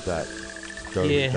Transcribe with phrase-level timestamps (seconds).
[0.00, 0.94] With that.
[0.94, 1.26] Go Yeah.
[1.26, 1.32] with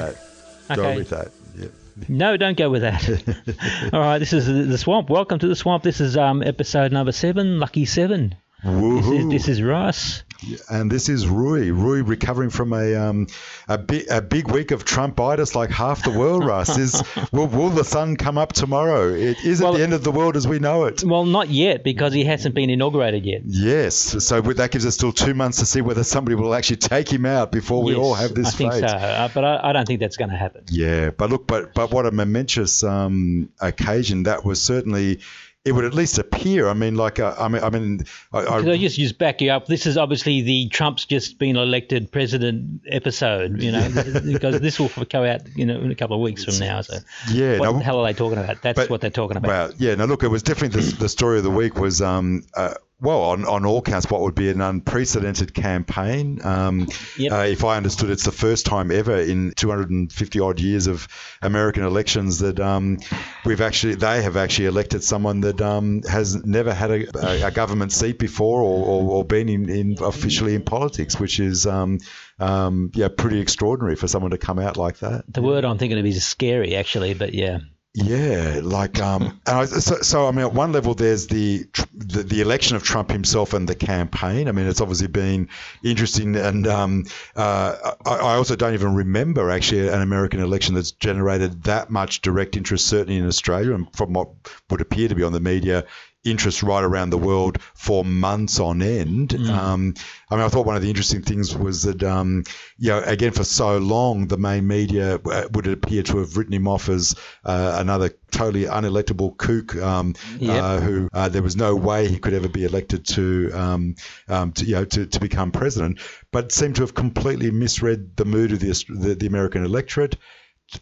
[0.67, 0.75] that.
[0.77, 0.95] Go Okay.
[0.97, 1.27] with that.
[1.59, 1.67] Yeah.
[2.07, 3.07] No, don't go with that.
[3.93, 5.09] All right, this is the swamp.
[5.09, 5.83] Welcome to the swamp.
[5.83, 8.35] This is um episode number seven, lucky seven.
[8.63, 10.23] This is, this is Russ.
[10.69, 11.71] And this is Rui.
[11.71, 13.27] Rui recovering from a um,
[13.67, 16.45] a, big, a big week of Trumpitis, like half the world.
[16.45, 17.01] Russ is.
[17.31, 19.09] Will, will the sun come up tomorrow?
[19.09, 21.03] It is Well- at the end of the world as we know it.
[21.03, 23.41] Well, not yet because he hasn't been inaugurated yet.
[23.45, 23.95] Yes.
[23.95, 27.25] So that gives us still two months to see whether somebody will actually take him
[27.25, 28.89] out before we Yes, all have this I think fate.
[28.89, 30.63] so, uh, but I, I don't think that's going to happen.
[30.69, 34.61] Yeah, but look, but but what a momentous um, occasion that was.
[34.61, 35.19] Certainly,
[35.65, 36.67] it would at least appear.
[36.67, 39.39] I mean, like uh, I mean, I mean, I, Could I I, just just back
[39.39, 39.67] you up?
[39.67, 43.87] This is obviously the Trump's just been elected president episode, you know,
[44.25, 46.81] because this will go out, you know, in a couple of weeks from now.
[46.81, 46.97] So,
[47.31, 47.59] yeah.
[47.59, 48.61] what no, the hell are they talking about?
[48.61, 49.47] That's but- what they're talking about.
[49.47, 52.43] Well, yeah, no, look, it was definitely the, the story of the week was, um,
[52.55, 52.73] uh,
[53.03, 56.39] well, on, on all counts, what would be an unprecedented campaign.
[56.43, 56.87] Um,
[57.17, 57.31] Yep.
[57.31, 61.07] uh, if I understood, it's the first time ever in 250 odd years of
[61.41, 62.99] American elections that um,
[63.45, 67.51] we've actually, they have actually elected someone that um, has never had a, a, a
[67.51, 71.99] government seat before or, or, or been in, in officially in politics, which is, um,
[72.39, 75.25] um, yeah, pretty extraordinary for someone to come out like that.
[75.27, 77.59] the word I'm thinking of is scary, actually, but yeah.
[77.95, 82.23] Yeah, like um, and I, so, so I mean, at one level, there's the, the
[82.23, 84.47] the election of Trump himself and the campaign.
[84.47, 85.47] I mean, it's obviously been
[85.83, 87.05] interesting, and um,
[87.35, 92.21] uh, I, I also don't even remember actually an American election that's generated that much
[92.21, 94.29] direct interest, certainly in Australia, and from what
[94.71, 95.85] would appear to be on the media.
[96.23, 99.33] Interest right around the world for months on end.
[99.49, 99.93] Um,
[100.29, 102.45] I mean, I thought one of the interesting things was that, um,
[102.77, 106.53] you know, again, for so long, the main media uh, would appear to have written
[106.53, 110.63] him off as uh, another totally unelectable kook um, Yep.
[110.63, 113.95] uh, who uh, there was no way he could ever be elected to, um,
[114.29, 115.99] um, to you know, to, to become president,
[116.31, 120.15] but seemed to have completely misread the mood of the, the, the American electorate.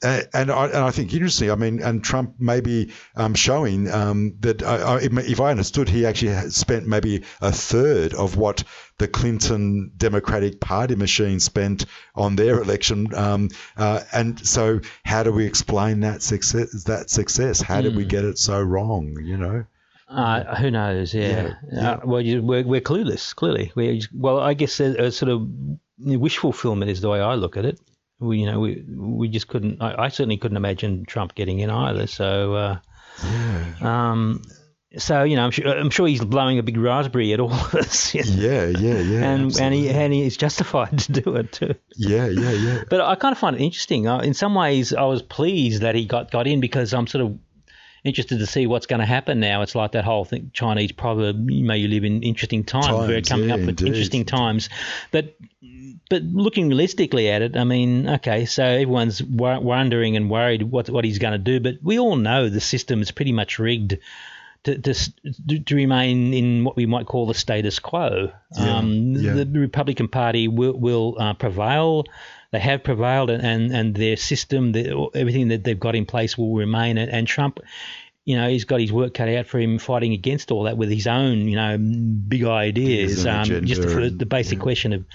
[0.03, 1.51] Uh, and I, and I think interesting.
[1.51, 6.49] I mean, and Trump maybe um, showing um, that uh, if I understood, he actually
[6.51, 8.63] spent maybe a third of what
[8.97, 11.85] the Clinton Democratic Party machine spent
[12.15, 13.13] on their election.
[13.15, 16.83] Um, uh, and so, how do we explain that success?
[16.85, 17.61] That success?
[17.61, 19.17] How did we get it so wrong?
[19.21, 19.65] You know.
[20.07, 21.13] Uh, who knows?
[21.13, 21.53] Yeah.
[21.71, 23.33] Yeah, Uh, well, you, we're, we're clueless.
[23.33, 25.47] Clearly, we well, I guess a, a sort of
[25.97, 27.79] wish fulfillment is the way I look at it.
[28.21, 29.81] We, you know, we we just couldn't.
[29.81, 32.07] I, I certainly couldn't imagine Trump getting in either.
[32.07, 34.43] So, uh, um,
[34.97, 37.73] so you know, I'm sure I'm sure he's blowing a big raspberry at all of
[37.73, 38.13] us.
[38.13, 38.31] you know.
[38.31, 39.31] Yeah, yeah, yeah.
[39.31, 41.75] And and he and he is justified to do it too.
[41.95, 42.83] yeah, yeah, yeah.
[42.89, 44.05] But I kind of find it interesting.
[44.05, 47.39] In some ways, I was pleased that he got, got in because I'm sort of
[48.03, 49.61] interested to see what's going to happen now.
[49.61, 53.07] It's like that whole thing, Chinese proverb, may you live in interesting times.
[53.07, 53.87] We're coming yeah, up with indeed.
[53.87, 54.69] interesting times.
[55.11, 55.35] But
[56.11, 60.89] but looking realistically at it, I mean, okay, so everyone's wo- wondering and worried what
[60.89, 63.97] what he's going to do, but we all know the system is pretty much rigged.
[64.65, 64.93] To, to,
[65.65, 68.31] to remain in what we might call the status quo.
[68.55, 69.33] Yeah, um, yeah.
[69.33, 72.05] The Republican Party will, will uh, prevail.
[72.51, 76.37] They have prevailed, and, and, and their system, the, everything that they've got in place
[76.37, 76.99] will remain.
[76.99, 77.59] And, and Trump,
[78.23, 80.89] you know, he's got his work cut out for him fighting against all that with
[80.89, 83.25] his own, you know, big ideas.
[83.25, 85.05] Um, just for the basic question of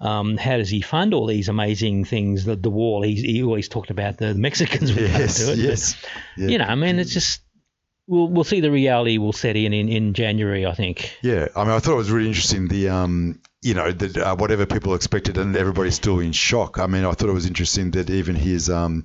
[0.00, 2.44] um, how does he fund all these amazing things?
[2.44, 3.02] The, the wall.
[3.02, 5.68] He's, he always talked about the Mexicans would Yes, do it.
[5.68, 6.10] but.
[6.36, 6.48] Yeah.
[6.48, 7.40] You know, I mean, it's just
[8.06, 11.16] we'll we'll see the reality will set in in, in January, I think.
[11.22, 12.68] Yeah, I mean, I thought it was really interesting.
[12.68, 16.78] The um, you know, that uh, whatever people expected, and everybody's still in shock.
[16.78, 19.04] I mean, I thought it was interesting that even his um,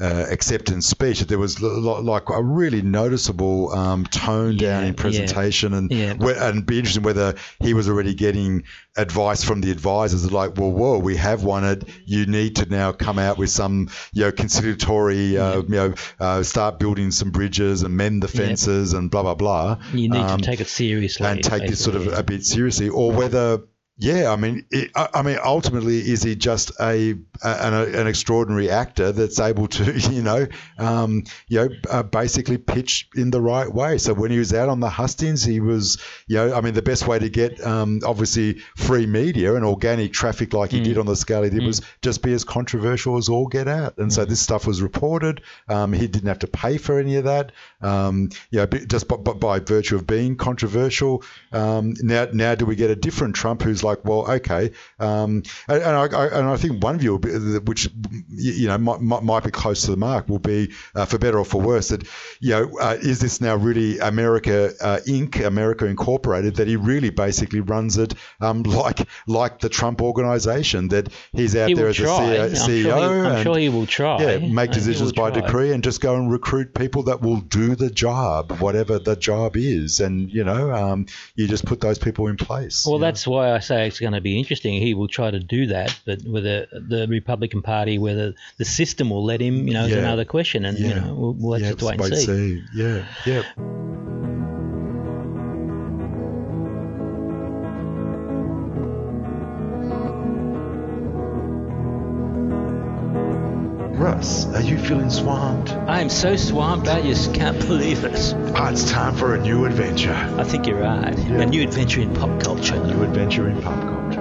[0.00, 4.88] uh, acceptance speech, that there was l- like a really noticeable um, tone down Yeah,
[4.88, 6.14] in presentation, and Yeah.
[6.14, 8.64] whe- and be interesting whether he was already getting
[8.96, 11.84] advice from the advisors, like, well, whoa, we have won it.
[12.06, 16.42] You need to now come out with some, you know, conciliatory, uh, you know, uh,
[16.42, 19.78] start building some bridges and mend the fences and blah blah blah.
[19.92, 22.88] You need Um, to take it seriously and take this sort of a bit seriously,
[22.88, 23.60] or whether,
[23.98, 27.10] yeah, I mean, it, I, I mean, ultimately, is he just a,
[27.44, 30.46] an, an extraordinary actor that's able to, you know,
[30.78, 33.98] um, you know, uh, basically pitch in the right way?
[33.98, 36.82] So when he was out on the hustings, he was, you know, I mean, the
[36.82, 40.84] best way to get um, obviously free media and organic traffic like he Mm.
[40.84, 43.98] did on the scale he did was just be as controversial as all get out.
[43.98, 44.14] And Mm.
[44.14, 45.42] so this stuff was reported.
[45.68, 47.52] Um, he didn't have to pay for any of that.
[47.82, 51.22] Um, you know, just by, by, by virtue of being controversial.
[51.52, 55.42] Um, now, now do we get a different Trump who's is like, well, okay, um,
[55.68, 57.88] and, and I, I, and I think one view, which
[58.30, 61.44] you know might, might, be close to the mark, will be uh, for better or
[61.44, 62.06] for worse that
[62.40, 65.44] you know uh, is this now really America uh, Inc.
[65.44, 71.08] America Incorporated that he really basically runs it um, like like the Trump organization that
[71.32, 72.02] he's out He there as a.
[72.02, 74.22] CEO, I'm sure he- I'm and, sure he will try.
[74.22, 75.40] Yeah, make Uh, decisions by try.
[75.40, 79.56] decree and just go and recruit people that will do the job, whatever the job
[79.56, 82.84] is, and you know, um, you just put those people in place.
[82.86, 83.06] Well, you know.
[83.06, 84.80] that's why I say it's going to be interesting.
[84.80, 89.24] He will try to do that, but whether the Republican Party, whether the system will
[89.24, 90.64] let him, you know, is another question.
[90.64, 92.62] And you know, we'll, we'll have yeah, to wait and let's see.
[92.74, 94.41] Yeah, yeah.
[104.02, 105.70] Russ, are you feeling swamped?
[105.70, 108.34] I am so swamped, I just can't believe it.
[108.56, 110.12] Ah, it's time for a new adventure.
[110.12, 111.16] I think you're right.
[111.16, 111.42] Yeah.
[111.42, 112.84] A new adventure in pop culture.
[112.84, 114.20] New adventure in pop culture.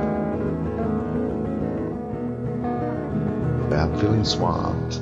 [3.65, 5.01] About feeling swamped.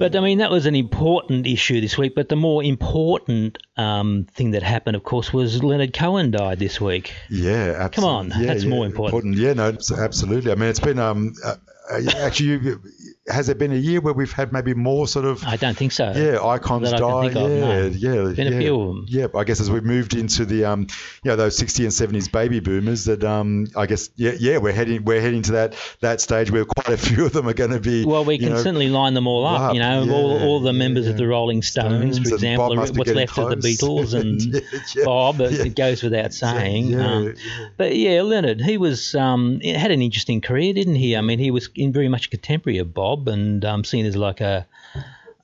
[0.00, 2.16] But I mean, that was an important issue this week.
[2.16, 6.80] But the more important um, thing that happened, of course, was Leonard Cohen died this
[6.80, 7.14] week.
[7.30, 7.90] Yeah, absolutely.
[7.90, 9.36] Come on, yeah, that's yeah, more important.
[9.36, 10.50] Yeah, no, absolutely.
[10.50, 11.54] I mean, it's been um, uh,
[11.90, 12.80] Uh, actually, you-
[13.26, 15.92] has there been a year where we've had maybe more sort of I don't think
[15.92, 16.12] so.
[16.14, 17.40] yeah icons that I can die?
[17.40, 18.26] of, yeah, no.
[18.26, 18.58] yeah, Been a yeah.
[18.58, 19.06] few of 'em.
[19.08, 20.88] Yeah, I guess as we've moved into the um,
[21.22, 24.72] you know, those 60 and 70s baby boomers, that um, I guess yeah, yeah, we're
[24.72, 27.70] heading we're heading to that that stage where quite a few of them are going
[27.70, 28.04] to be.
[28.04, 29.60] Well, we can know, certainly line them all up.
[29.60, 31.12] up, You know, all, yeah, all the members yeah.
[31.12, 33.56] of the Rolling Stones, Stones for example, Bob are must be what's left of the.
[33.64, 35.40] Beatles and Bob.
[35.40, 36.98] It, goes without saying.
[37.00, 37.34] Um.
[37.76, 41.16] But yeah, Leonard, he was um, had an interesting career, didn't he?
[41.16, 44.16] I mean, he was in very much a contemporary of Bob, and um, seen as
[44.16, 44.66] like a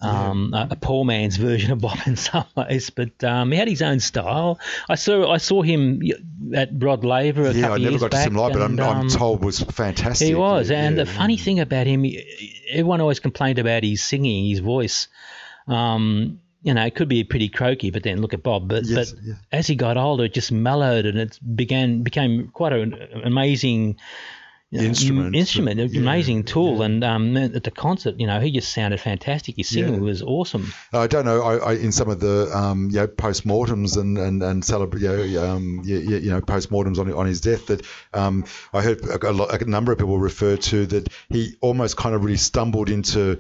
[0.03, 2.91] um, a, a poor man's version of Bob in some ways.
[2.91, 4.59] But um, he had his own style.
[4.89, 6.03] I saw I saw him
[6.55, 8.63] at Rod Laver a Yeah, couple I never years got to see him live, but
[8.63, 10.27] I'm, I'm um, told was fantastic.
[10.29, 12.07] he was, Yeah, and yeah, the funny thing about him,
[12.71, 15.09] everyone always complained about his singing, his voice.
[15.67, 18.69] Um, you know, it could be pretty croaky, but then look at Bob.
[18.69, 19.35] But Yes, but yeah.
[19.53, 22.95] as he got older, it just mellowed, and it began became quite an
[23.25, 23.97] amazing.
[24.73, 25.35] Instrument.
[25.35, 29.01] instrument, an Yeah, amazing tool, and um, at the concert, you know, he just sounded
[29.01, 29.57] fantastic.
[29.57, 30.01] His singing Yeah.
[30.01, 30.73] was awesome.
[30.93, 31.43] I don't know.
[31.43, 35.41] I, I in some of the um, you know post-mortems and and and celebra- you
[35.41, 37.85] know, um, you, you you know post-mortems on on his death that
[38.15, 41.97] um, I heard a, a, lot, a number of people refer to that he almost
[41.97, 43.39] kind of really stumbled into.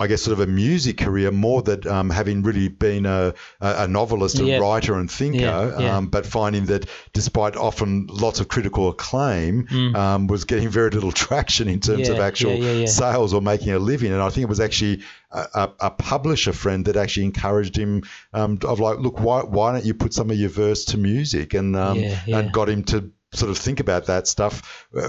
[0.00, 3.84] I guess sort of a music career more that um, having really been a, a
[3.84, 4.58] a novelist and Yeah.
[4.60, 5.96] writer and thinker, Yeah, yeah.
[5.96, 9.96] Um, but finding that despite often lots of critical acclaim, Mm.
[9.96, 12.56] um, was getting very little traction in terms of actual
[12.86, 14.12] sales or making a living.
[14.12, 15.02] And I think it was actually
[15.32, 18.02] a, a, a publisher friend that actually encouraged him
[18.32, 21.54] um, of like, look, why, why don't you put some of your verse to music?
[21.54, 25.06] And um, and got him to sort of think about that stuff uh,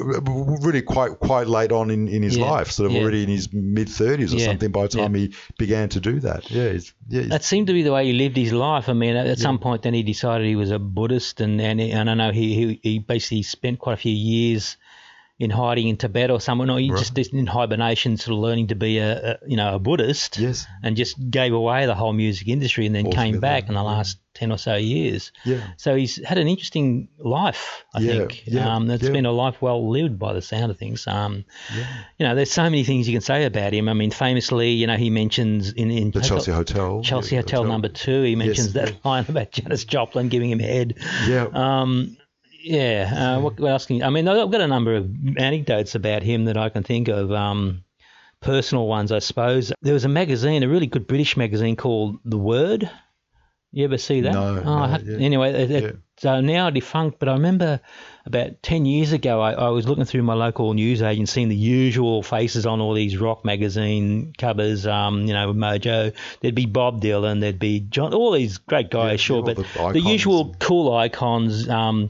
[0.61, 3.01] really quite quite late on in, in his Yeah, life, sort of yeah.
[3.01, 6.19] already in his mid 30s or Yeah, something by the time he began to do
[6.19, 6.51] that.
[6.51, 8.89] Yeah, he's, yeah, he's- That seemed to be the way he lived his life.
[8.89, 11.79] I mean, at, at some point, then he decided he was a Buddhist, and and,
[11.79, 14.75] and I know he, he he basically spent quite a few years
[15.39, 16.69] in hiding in Tibet or somewhere.
[16.69, 17.11] or he Right.
[17.13, 20.37] just in hibernation, sort of learning to be a, a you know a Buddhist.
[20.37, 20.67] Yes.
[20.83, 23.85] And just gave away the whole music industry, and then came back in the yeah.
[23.87, 25.31] last ten or so years.
[25.43, 25.61] yeah.
[25.77, 28.43] So he's had an interesting life, I Yeah, think.
[28.47, 29.09] yeah, um, it's yeah.
[29.11, 31.07] been a life well lived by the sound of things.
[31.07, 31.87] Um, Yeah.
[32.19, 33.89] you know, there's so many things you can say about him.
[33.89, 37.01] I mean, famously, you know, he mentions in, in The Chelsea Hotel.
[37.01, 40.59] Chelsea yeah, Hotel, number two, he mentions Yes, that line about Janis Joplin giving him
[40.59, 40.95] head.
[41.27, 41.47] Yeah.
[41.51, 42.15] Um,
[42.61, 43.35] yeah.
[43.37, 46.23] Uh, what, what else can you, I mean, I've got a number of anecdotes about
[46.23, 47.31] him that I can think of.
[47.31, 47.83] Um,
[48.41, 49.73] personal ones, I suppose.
[49.81, 52.89] There was a magazine, a really good British magazine called The Word.
[53.71, 54.33] You ever see that?
[54.33, 55.17] No, Oh, no, yeah.
[55.17, 55.91] Anyway, it, Yeah.
[56.15, 57.79] it's uh, now defunct, but I remember
[58.25, 62.23] about 10 years ago, I, I was looking through my local newsagent, seeing the usual
[62.23, 66.13] faces on all these rock magazine covers, um, you know, Mojo.
[66.41, 69.91] There'd be Bob Dylan, there'd be John, all these great guys, Yeah, sure, but the
[69.93, 71.69] the, usual cool icons.
[71.69, 72.09] Um,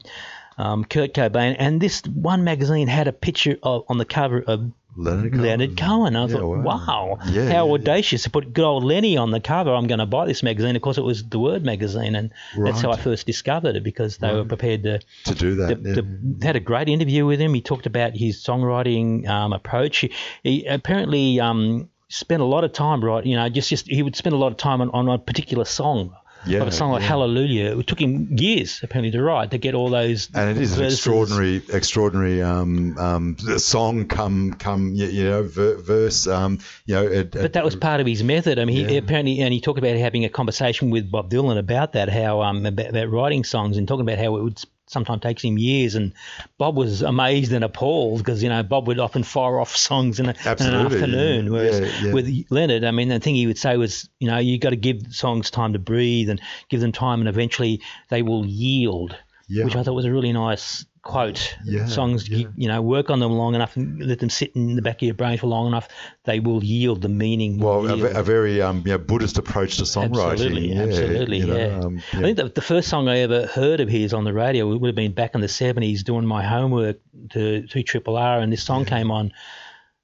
[0.60, 4.70] um, Kurt Cobain, and this one magazine had a picture of, on the cover of
[4.96, 5.44] Leonard Cohen.
[5.44, 6.16] Leonard Cohen.
[6.16, 9.40] I Yeah, thought, wow, Yeah, how yeah, audacious to put good old Lenny on the
[9.40, 9.72] cover.
[9.72, 10.74] I'm going to buy this magazine.
[10.76, 14.18] Of course, it was the Word magazine, and that's how I first discovered it because
[14.18, 15.00] they were prepared to.
[15.26, 15.80] to do that.
[15.82, 15.94] yeah.
[15.94, 17.54] to- had a great interview with him.
[17.54, 19.98] He talked about his songwriting um, approach.
[19.98, 20.12] He,
[20.42, 23.24] he apparently um, spent a lot of time right.
[23.24, 25.64] You know, just just he would spend a lot of time on, on a particular
[25.64, 26.14] song.
[26.46, 27.08] Yeah, like a song like yeah.
[27.08, 27.78] Hallelujah.
[27.78, 30.28] It took him years apparently to write to get all those.
[30.34, 34.06] and it is an extraordinary, extraordinary um, um, song.
[34.06, 36.26] Come, come, you, know, verse.
[36.26, 38.58] Um, you know, it, But that was part of his method.
[38.58, 41.92] I mean, he apparently, and he talked about having a conversation with Bob Dylan about
[41.92, 45.42] that, how um about, about writing songs and talking about how it would sometimes takes
[45.42, 45.94] him years.
[45.94, 46.12] And
[46.58, 50.26] Bob was amazed and appalled because you know Bob would often fire off songs in,
[50.26, 52.12] a, in an afternoon, whereas Yeah, yeah.
[52.12, 54.76] with Leonard, I mean, the thing he would say was, you know, you've got to
[54.76, 59.16] give songs time to breathe and give them time, and eventually they will yield.
[59.48, 59.64] Yeah.
[59.64, 61.56] Which I thought was a really nice quote.
[61.64, 62.38] Yeah, Songs, yeah.
[62.38, 64.96] You, you know, work on them long enough and let them sit in the back
[64.96, 65.88] of your brain for long enough,
[66.24, 67.02] they will yield.
[67.02, 70.32] The meaning Well, a, a very um, you know, Buddhist approach to songwriting.
[70.32, 71.80] Absolutely, yeah, absolutely, you know, yeah.
[71.80, 74.68] um, I think the, the first song I ever heard of his on the radio
[74.68, 76.98] would have been back in the 70s doing my homework
[77.30, 79.32] to, to Triple R, and this song came on,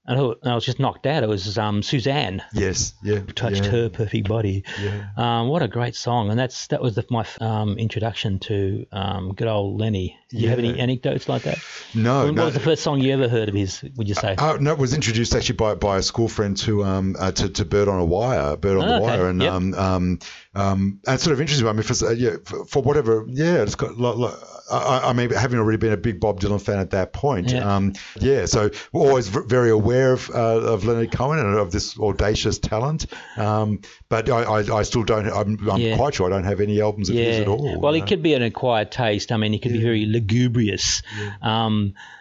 [0.07, 1.23] and I, thought- and I was just knocked out.
[1.23, 4.65] It was um, Suzanne yes, yeah, touched yeah, her perfect body.
[4.81, 5.07] Yeah.
[5.17, 9.35] Um, what a great song, and that's that was the, my um, introduction to um,
[9.35, 10.19] good old Lenny.
[10.29, 11.59] Do you have any anecdotes like that?
[11.95, 12.45] No, what no.
[12.47, 13.83] was the first song you ever heard of his?
[13.97, 14.35] Would you say?
[14.39, 17.49] Oh, no, it was introduced actually by, by a school friend to um uh, to,
[17.49, 19.03] to Bird on a Wire, Bird on Oh, the okay.
[19.05, 19.53] Wire, and Yep.
[19.79, 20.19] um
[20.57, 21.69] um um and it's sort of interesting.
[21.69, 23.99] I mean, for uh, yeah, for, for whatever, yeah, it's got.
[23.99, 24.35] Like, like,
[24.71, 27.77] I, I mean, having already been a big Bob Dylan fan at that point, Yeah.
[27.77, 30.35] um, yeah, so we're always v- very aware of uh,
[30.73, 33.07] of Leonard Cohen and of this audacious talent.
[33.37, 35.29] Um, but I, I, I still don't.
[35.29, 35.97] I'm, I'm Yeah.
[35.97, 37.79] quite sure I don't have any albums of his at all.
[37.81, 38.07] Well, it know?
[38.07, 39.31] could be an acquired taste.
[39.31, 41.03] I mean, he could be very lugubrious.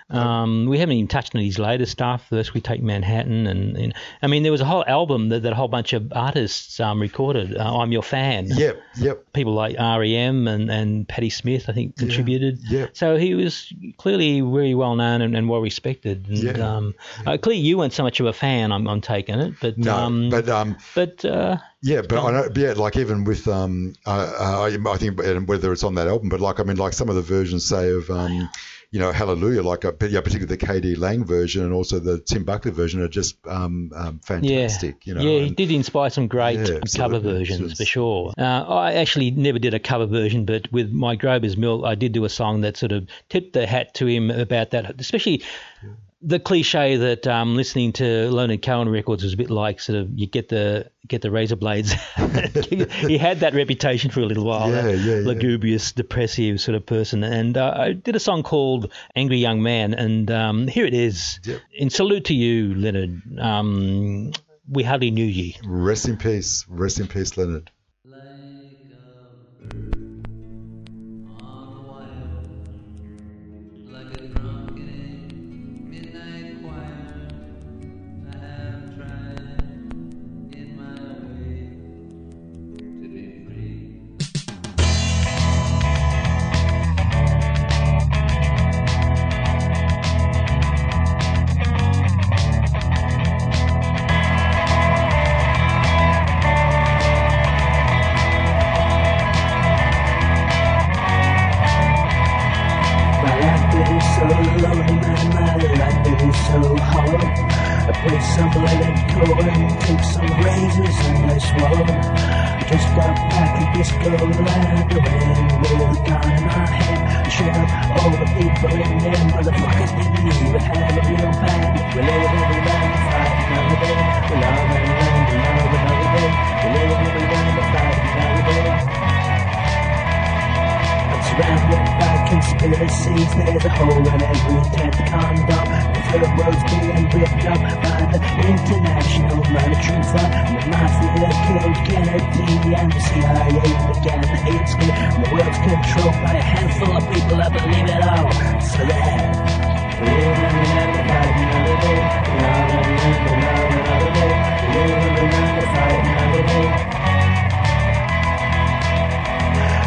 [0.08, 2.28] Um, we haven't even touched on his later stuff.
[2.30, 5.52] First, we take Manhattan, and, and I mean, there was a whole album that, that
[5.52, 7.58] a whole bunch of artists um, recorded.
[7.58, 8.48] Uh, I'm your fan.
[8.50, 9.34] Yep, yep.
[9.34, 12.60] People like REM and, and Patti Smith, I think, contributed.
[12.70, 12.88] yeah.
[12.94, 16.28] So he was clearly very well known and, and well respected.
[16.28, 16.76] And, Yeah.
[16.76, 16.94] Um,
[17.26, 18.72] uh, clearly, you weren't so much of a fan.
[18.72, 22.50] I'm, I'm taking it, but No, um, but um, but uh, Yeah, but I know,
[22.56, 26.30] yeah, like even with um, uh, uh, I, I think whether it's on that album,
[26.30, 28.50] but like I mean, like some of the versions say of um,
[28.96, 32.18] you know, Hallelujah, like uh, but yeah, particularly the KD Lang version and also the
[32.18, 35.06] Tim Buckley version are just um, um fantastic.
[35.06, 38.34] Yeah, You know, yeah, he and- did inspire some great Yeah, cover versions for sure.
[38.38, 42.14] Uh, I actually never did a cover version, but with my Grover's Mill, I did
[42.14, 45.44] do a song that sort of tipped the hat to him about that, especially.
[46.22, 50.10] The cliche that um, listening to Leonard Cohen records was a bit like sort of
[50.18, 51.92] you get the get the razor blades.
[52.16, 55.28] he had that reputation for a little while, Yeah, that yeah, yeah.
[55.28, 57.24] lugubrious, depressive sort of person.
[57.24, 61.40] And uh, I did a song called "Angry Young Man," and um, here it is.
[61.44, 61.62] Yep.
[61.74, 63.22] In salute to you, Leonard.
[63.40, 64.32] Um,
[64.68, 65.58] we hardly knew ye.
[65.66, 67.70] Rest in peace, rest in peace, Leonard.
[68.04, 68.22] Like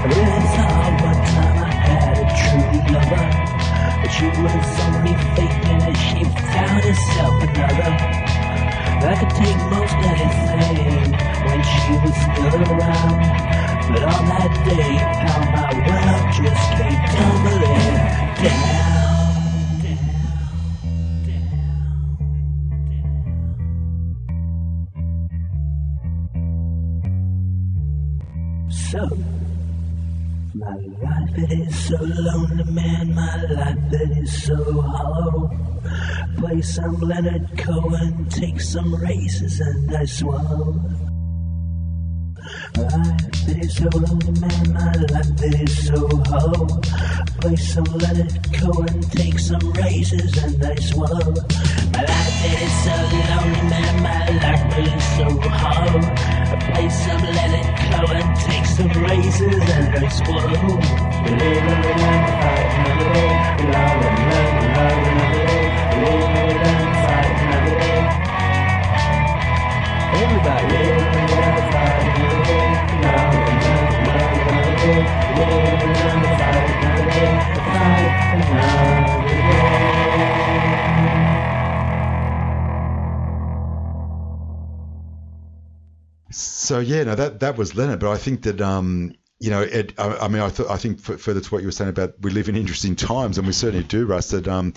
[0.09, 3.29] I really one time I had a true lover,
[4.00, 7.93] but she was only faking as she found herself another.
[9.00, 11.12] I could take most anything
[11.45, 13.21] when she was still around,
[13.88, 17.95] but on that day, how my world just came tumbling
[18.45, 18.88] down.
[28.71, 29.38] So.
[30.69, 33.15] My life it is so lonely, man.
[33.15, 35.51] My life it is so hollow.
[36.37, 41.18] Play some Leonard Cohen, take some races, and I swallow.
[42.76, 46.83] Life is so lonely, man, my life is so hard.
[47.40, 51.35] Place some, let it go and take some razors and I swallow.
[51.93, 52.97] My life is so
[53.28, 56.02] lonely, man, my life is so hard.
[56.73, 60.78] Place some, let it go and take some razors and I swallow.
[61.28, 63.33] Live a little, fight another day.
[63.73, 64.69] Love another
[65.33, 65.64] day.
[66.00, 68.02] Live a little, fight another day.
[70.23, 71.98] Everybody.
[86.30, 89.99] So yeah, no, that that was Leonard, but I think that um, you know, it,
[89.99, 92.21] I, I mean, I, th- I think f- further to what you were saying about
[92.21, 94.30] we live in interesting times, and we certainly do, Russ.
[94.30, 94.75] That um,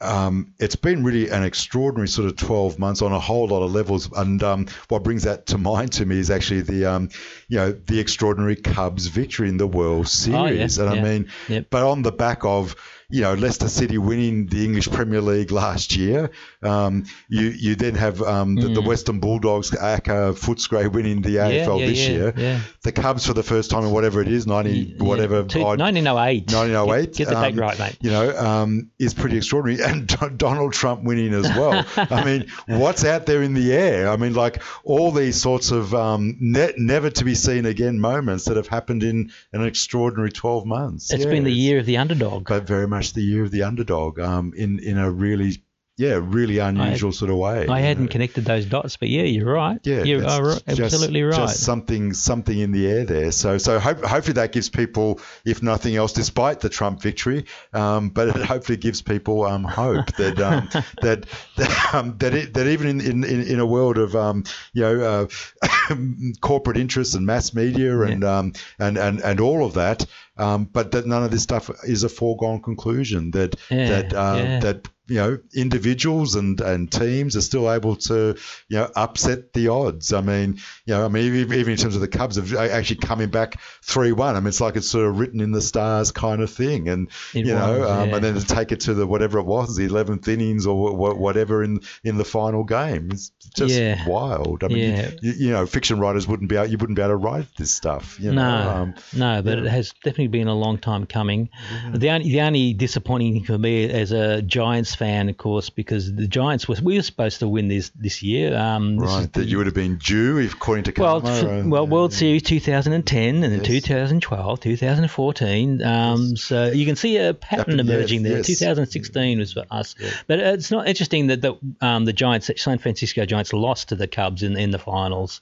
[0.00, 3.72] um, it's been really an extraordinary sort of 12 months on a whole lot of
[3.72, 4.10] levels.
[4.12, 7.08] And um, what brings that to mind to me is actually the, um,
[7.48, 10.78] you know, the extraordinary Cubs victory in the World Series.
[10.78, 11.66] Oh, yeah, and I mean, Yep.
[11.70, 12.76] but on the back of,
[13.08, 16.30] you know, Leicester City winning the English Premier League last year,
[16.62, 21.66] um, you you then have um, the, the Western Bulldogs, Aka Footscray winning the AFL
[21.66, 21.80] Mm.
[21.80, 22.34] yeah, this yeah, year.
[22.36, 22.60] yeah.
[22.82, 25.44] The Cubs for the first time in whatever it is, 90 whatever.
[25.44, 26.52] Two- odd- 1908.
[26.52, 27.06] 1908.
[27.06, 27.96] Get, get the date um, right, mate.
[28.00, 29.82] You know, um, is pretty extraordinary.
[29.82, 31.84] And Don- Donald Trump winning as well.
[31.96, 34.08] I mean, what's out there in the air?
[34.08, 38.46] I mean, like all these sorts of um, ne- never to be seen again moments
[38.46, 41.12] that have happened in an extraordinary 12 months.
[41.12, 42.48] It's Yeah, been the year of the underdog.
[42.48, 45.62] But very much the year of the underdog um, in, in a really,
[45.98, 47.66] yeah, really unusual sort of way.
[47.68, 48.10] I hadn't know.
[48.10, 49.80] connected those dots, but yeah, you're right.
[49.82, 51.34] Yeah, you are right, just- absolutely right.
[51.34, 53.32] Just something, something in the air there.
[53.32, 58.10] So, so hope, hopefully that gives people, if nothing else, despite the Trump victory, um,
[58.10, 60.68] but it hopefully gives people um, hope that um,
[61.00, 61.24] that
[61.56, 65.28] that, um, that, it, that even in, in, in a world of um, you know
[65.62, 65.94] uh,
[66.42, 70.04] corporate interests and mass media and um, and, and and all of that,
[70.36, 73.30] um, but that none of this stuff is a foregone conclusion.
[73.30, 74.60] That Yeah, that uh, yeah.
[74.60, 78.36] that you know individuals and, and teams are still able to
[78.68, 80.12] you know upset the odds.
[80.12, 83.28] I mean you know I mean even, in terms of the Cubs of actually coming
[83.28, 84.34] back three one.
[84.36, 87.08] I mean it's like it's sort of written in the stars kind of thing, and
[87.34, 88.14] It you know was, um, yeah.
[88.16, 91.14] and then to take it to the whatever it was the eleventh innings or wha-
[91.14, 93.10] whatever in in the final game.
[93.12, 94.08] It's just Yeah.
[94.08, 94.64] wild.
[94.64, 95.10] I mean Yeah.
[95.22, 97.70] you, you know fiction writers wouldn't be able, you wouldn't be able to write this
[97.72, 98.18] stuff.
[98.20, 98.70] You no, know?
[98.70, 101.50] um, no, but it has definitely been a long time coming.
[101.94, 106.12] The only the only disappointing thing for me as a Giants fan, of course, because
[106.14, 108.56] the Giants was we were supposed to win this this year.
[108.56, 111.36] Um, this Right, the- that you would have been due, if according to well, Karma.
[111.60, 113.66] f- uh, well, World Series 2010 and then Yes.
[113.84, 115.82] 2012, 2014.
[115.82, 118.36] Um, So you can see a pattern Happen- emerging yes, there.
[118.38, 118.46] yes.
[118.46, 119.94] 2016 was for us,
[120.26, 124.06] but it's not interesting that the um, the Giants, San Francisco Giants, lost to the
[124.06, 125.40] Cubs in in the finals,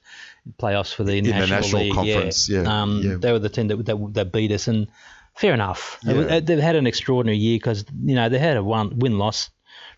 [0.59, 1.93] playoffs for the In the National, National League.
[1.95, 3.17] Conference, yeah, Um, yeah.
[3.19, 4.89] They were the team that, that, that beat us, and
[5.37, 5.99] fair enough.
[6.05, 6.41] Yeah.
[6.41, 9.51] They've had an extraordinary year because you know they had a one win loss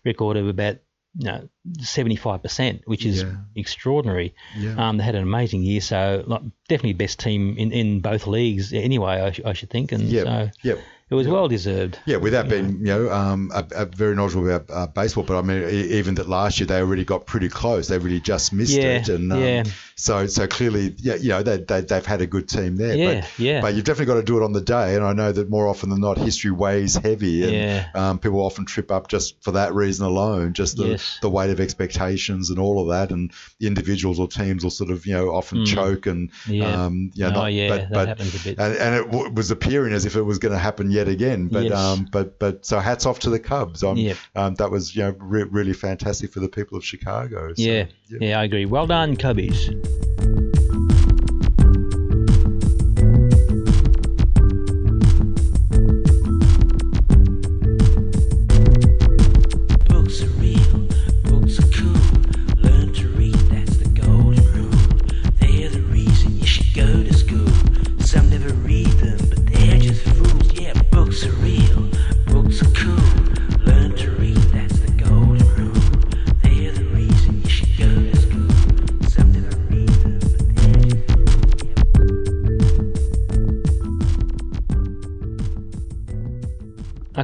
[0.05, 0.77] record of about
[1.19, 3.35] you know 75%, which is Yeah.
[3.55, 4.35] extraordinary.
[4.57, 4.75] Yeah.
[4.77, 8.73] Um, they had an amazing year, so like, definitely best team in, in both leagues
[8.73, 9.21] anyway.
[9.21, 10.79] I, sh- I should think, and Yep, so yep.
[11.09, 11.99] It was well deserved.
[12.05, 15.41] Yeah, without being you know um, a, a very knowledgeable about uh, baseball, but I
[15.41, 17.87] mean even that last year they already got pretty close.
[17.87, 19.63] They really just missed Yeah, it, and um, yeah.
[19.95, 22.95] so so clearly, yeah, you know they, they they've had a good team there.
[22.95, 23.61] Yeah, but, yeah.
[23.61, 25.67] But you've definitely got to do it on the day, and I know that more
[25.67, 27.87] often than not, history weighs heavy, and Yeah.
[27.95, 31.19] um, people often trip up just for that reason alone, just the Yes.
[31.21, 35.05] the weight of expectations and all of that, and individuals or teams will sort of
[35.05, 36.17] you know often choke and
[36.47, 36.57] Mm.
[36.57, 36.83] Yeah.
[36.85, 38.59] um, you know, Oh, not, yeah, but, that but, happens a bit.
[38.59, 41.47] And, and it w- was appearing as if it was going to happen yet again,
[41.47, 41.73] but Yes.
[41.77, 43.83] um, but but so hats off to the Cubs.
[43.83, 44.17] Um, Yep.
[44.35, 47.53] um, that was you know re- really fantastic for the people of Chicago.
[47.53, 48.65] So, yeah, yeah, I agree.
[48.65, 50.06] Well done, Cubbies.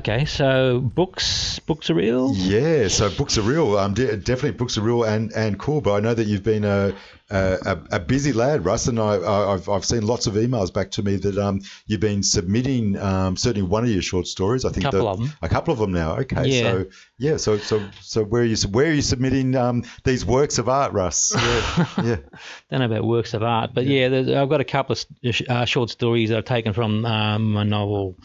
[0.04, 2.36] Okay, so books, books are real.
[2.36, 3.78] Yeah, so books are real.
[3.78, 5.80] Um, de- definitely books are real and, and cool.
[5.80, 6.94] But I know that you've been a,
[7.34, 10.72] a, a a busy lad, Russ, and I, I- I've, I've seen lots of emails
[10.74, 14.64] back to me that um, you've been submitting um, certainly one of your short stories.
[14.66, 15.34] I think a Couple that- of 'em.
[15.42, 16.18] A couple of them now.
[16.20, 16.62] Okay, Yeah.
[16.72, 16.86] so
[17.18, 20.70] yeah, so so so where are you where are you submitting um, these works of
[20.70, 21.34] art, Russ?
[21.44, 22.16] Yeah, yeah.
[22.70, 25.42] don't know about works of art, but yeah, there's, I've got a couple of sh-
[25.50, 28.18] uh, short stories that I've taken from um, my novel,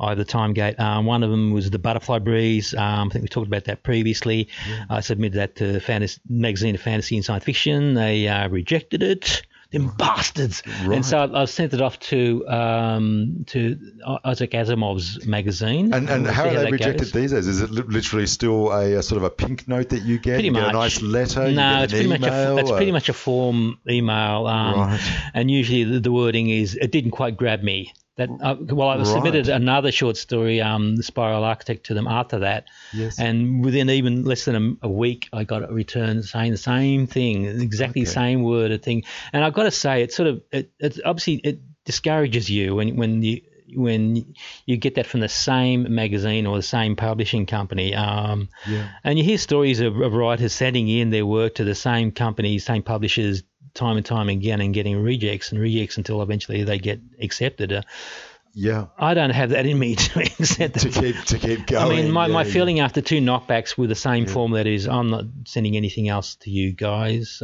[0.00, 0.78] uh, The Timegate.
[0.80, 2.74] Um, one of them was The Butterfly Breeze.
[2.74, 4.48] Um, I think we talked about that previously.
[4.90, 7.94] I submitted that to fantasy, magazine of fantasy and science fiction.
[7.94, 9.42] They uh, rejected it.
[9.72, 10.62] them bastards.
[10.86, 10.96] Right.
[10.96, 13.76] And so I, I sent it off to um, to
[14.24, 15.92] Isaac Asimov's magazine.
[15.92, 17.12] And, and We'll how are they that rejected goes.
[17.12, 17.46] these days?
[17.48, 20.34] Is it li- literally still a, a sort of a pink note that you get?
[20.34, 20.70] Pretty you get much.
[20.70, 21.48] a nice letter.
[21.50, 23.78] you No, get it's an pretty much a email, it's pretty uh, much a form
[23.90, 25.00] email, um, Right.
[25.34, 27.92] and usually the, the wording is it didn't quite grab me.
[28.16, 29.06] That uh, well, I Right.
[29.06, 33.18] submitted another short story, um, the Spiral Architect, to them after that, Yes.
[33.18, 37.06] and within even less than a, a week, I got a return saying the same
[37.06, 38.14] thing, exactly the Okay.
[38.14, 39.04] same worded thing.
[39.34, 42.96] And I've got to say, it sort of it, it obviously it discourages you when
[42.96, 43.42] when you
[43.74, 47.94] when you get that from the same magazine or the same publishing company.
[47.94, 48.86] Um, Yeah.
[49.04, 52.64] and you hear stories of, of writers sending in their work to the same companies,
[52.64, 53.42] same publishers,
[53.76, 57.72] time and time again, and getting rejects and rejects until eventually they get accepted.
[57.72, 57.82] Uh,
[58.54, 58.86] Yeah.
[58.98, 61.98] I don't have that in me to accept To keep to keep going.
[61.98, 62.52] I mean, my, yeah, my yeah.
[62.52, 66.50] feeling after two knockbacks with the same format is I'm not sending anything else to
[66.50, 67.42] you guys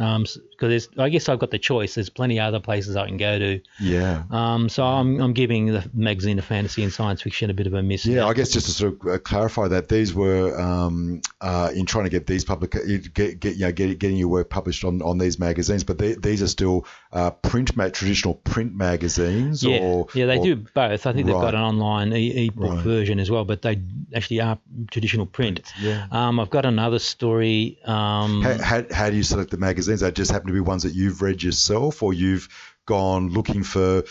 [0.67, 1.95] because I guess I've got the choice.
[1.95, 3.59] There's plenty of other places I can go to.
[3.79, 4.23] Yeah.
[4.31, 7.73] Um, so I'm, I'm giving the magazine of fantasy and science fiction a bit of
[7.73, 8.05] a miss.
[8.05, 8.25] Yeah.
[8.25, 12.05] I guess just to sort of uh, clarify that these were um, uh, in trying
[12.05, 12.71] to get these public
[13.13, 16.13] get, get you know get, getting your work published on, on these magazines, but they,
[16.13, 19.63] these are still uh, print ma- traditional print magazines.
[19.63, 21.05] Yeah, or, yeah, they or- do both.
[21.05, 22.83] I think they've got an online e- ebook Right.
[22.83, 23.81] version as well, but they
[24.15, 24.57] actually are
[24.89, 25.73] traditional print.
[25.81, 26.07] Yeah.
[26.11, 27.79] Um, I've got another story.
[27.85, 29.99] Um, How, how, how do you select the magazines?
[29.99, 32.47] They just happen to be ones that you've read yourself, or you've
[32.85, 34.03] gone looking for,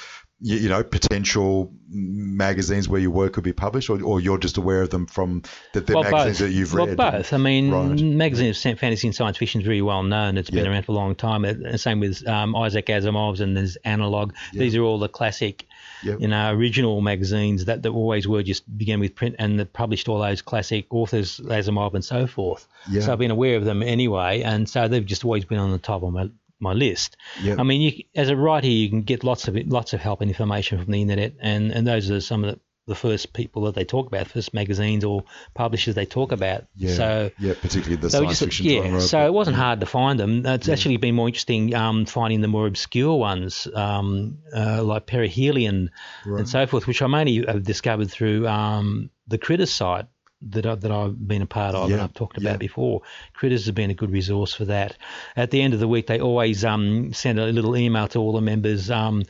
[0.42, 4.56] you, you know, potential magazines where your work could be published, or, or you're just
[4.56, 6.48] aware of them from the, the well, magazines both.
[6.48, 6.96] that you've well, read.
[6.96, 7.32] both.
[7.32, 8.00] I mean, Right.
[8.00, 10.36] magazine of fantasy and science fiction is very well known.
[10.36, 10.70] It's been Yeah.
[10.70, 11.44] around for a long time.
[11.78, 14.32] Same with um, Isaac Asimov's and there's Analog.
[14.52, 15.66] These are all the classic,
[16.02, 16.20] Yep.
[16.20, 20.08] you know, original magazines that, that always were just began with print and that published
[20.08, 22.66] all those classic authors, Asimov and so forth.
[22.90, 23.02] Yeah.
[23.02, 25.78] So I've been aware of them anyway, and so they've just always been on the
[25.78, 26.28] top of my
[26.62, 27.16] my list.
[27.42, 27.58] Yep.
[27.58, 30.30] I mean, you, as a writer, you can get lots of lots of help and
[30.30, 33.74] information from the internet, and, and those are some of the, the first people that
[33.74, 36.64] they talk about, first magazines or publishers they talk about.
[36.74, 38.82] Yeah, So yeah, particularly the science just fiction yeah.
[38.82, 39.00] genre.
[39.00, 40.46] So but- it wasn't hard to find them.
[40.46, 45.90] It's actually been more interesting um, finding the more obscure ones, um, uh, like perihelion
[46.24, 50.06] and so forth, which I mainly have discovered through um, the Critters site
[50.50, 52.56] that I, that I've been a part of and I've talked about yeah.
[52.56, 53.02] before.
[53.34, 54.96] Critters has been a good resource for that.
[55.36, 58.32] At the end of the week, they always um, send a little email to all
[58.32, 58.90] the members.
[58.90, 59.22] Um,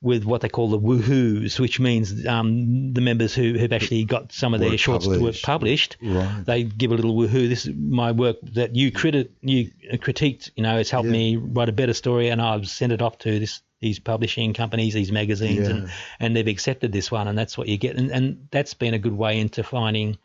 [0.00, 4.30] with what they call the woohoos, which means um, the members who have actually got
[4.30, 5.44] some of their Work short work published.
[5.44, 6.44] published, Right.
[6.46, 7.48] they give a little woohoo.
[7.48, 10.50] This is my work that you criti- you critiqued.
[10.54, 11.12] You know, it's helped Yeah.
[11.12, 14.94] me write a better story, and I've sent it off to this these publishing companies,
[14.94, 15.74] these magazines, Yeah.
[15.74, 17.96] and and they've accepted this one, and that's what you get.
[17.96, 20.16] And, and that's been a good way into finding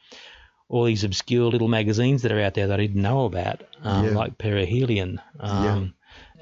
[0.69, 4.05] all these obscure little magazines that are out there that I didn't know about, um,
[4.05, 4.11] Yeah.
[4.11, 5.19] like Perihelion.
[5.39, 5.93] Um,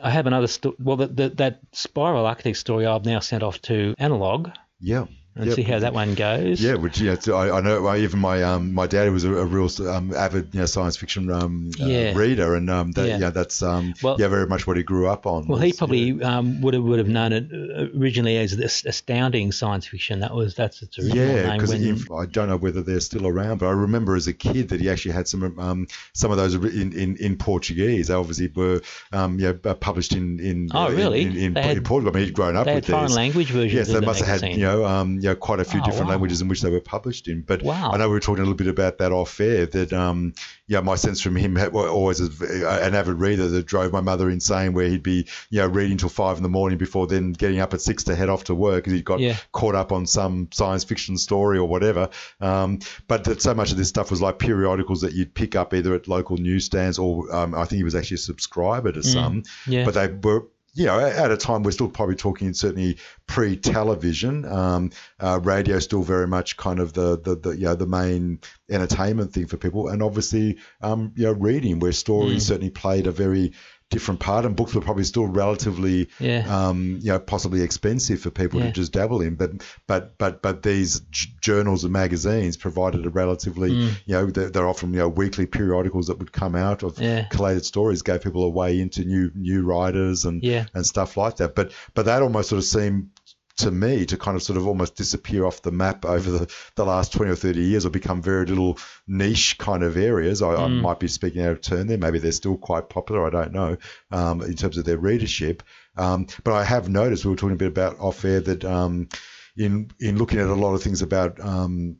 [0.02, 3.62] I have another sto- well, the, the, that Spiral Architect story I've now sent off
[3.64, 5.06] to Analog yeah.
[5.36, 5.56] And Yep.
[5.56, 6.62] see how that one goes.
[6.62, 7.96] Yeah, which yeah, I, I know.
[7.96, 11.32] Even my um, my dad was a, a real um, avid you know, science fiction
[11.32, 13.17] um, uh, reader, and um, that, Yeah.
[13.17, 13.30] yeah.
[13.30, 15.48] that's um, Well- yeah, very much what he grew up on.
[15.48, 18.84] Well, he was, probably um, would have would have known it uh, originally as this
[18.86, 20.20] astounding science fiction.
[20.20, 21.58] That was that's its original Yeah, name.
[21.60, 21.70] because
[22.10, 24.82] When, I don't know whether they're still around, but I remember as a kid that
[24.82, 28.08] he actually had some um, some of those in, in, in Portuguese.
[28.08, 28.82] They obviously were
[29.13, 31.22] um, yeah, uh, published in in Oh, uh, in- really?
[31.22, 32.13] in, in, had- in Portugal.
[32.13, 33.15] I mean, he'd grown up they with had foreign these.
[33.15, 33.74] language versions.
[33.74, 35.86] Yes, they the must have had you know um, you know quite a few Oh,
[35.86, 36.12] different wow.
[36.12, 37.42] languages in which they were published in.
[37.42, 37.92] But Wow.
[37.92, 39.66] I know we were talking a little bit about that off air.
[39.66, 40.34] That um,
[40.68, 44.02] yeah, my sense from him had, well, always as an avid reader that drove my
[44.02, 47.34] mother insane, where he'd be you know reading till five in the morning before then
[47.34, 49.38] getting up at six to head off to work because he'd got Yeah.
[49.52, 52.10] caught up on some science fiction story or whatever.
[52.40, 55.74] Um, but that so much of this stuff was like periodicals that you'd pick up
[55.74, 59.42] either at local newsstands or um, I think he was actually a subscriber to some.
[59.42, 59.48] Mm.
[59.68, 59.86] yeah.
[59.86, 60.48] But they were.
[60.74, 66.02] You know, at a time we're still probably talking certainly pre-television, um, uh, radio still
[66.02, 69.90] very much kind of the, the, the you know the main entertainment thing for people,
[69.90, 72.48] and obviously um, you know reading where stories Mm.
[72.48, 73.52] certainly played a very
[73.92, 76.46] different part, and books were probably still relatively Yeah.
[76.50, 78.68] um, you know, possibly expensive for people Yeah.
[78.68, 79.36] to just dabble in.
[79.36, 79.52] But
[79.86, 83.90] but but but these j- journals and magazines provided a relatively, Mm.
[84.06, 87.26] you know, they're, they're often you know weekly periodicals that would come out of Yeah.
[87.30, 90.66] collated stories, gave people a way into new new writers and Yeah.
[90.74, 91.54] and stuff like that.
[91.54, 93.10] But but that almost sort of seemed
[93.58, 96.86] to me to kind of sort of almost disappear off the map over the, the
[96.86, 100.42] last 20 or 30 years or become very little niche kind of areas.
[100.42, 100.82] I, I Mm.
[100.82, 101.98] might be speaking out of turn there.
[101.98, 103.26] Maybe they're still quite popular.
[103.26, 103.78] I don't know
[104.12, 105.64] um, in terms of their readership.
[105.98, 109.10] Um, but I have noticed, we were talking a bit about off air, that um,
[109.58, 111.98] in, in looking at a lot of things about um,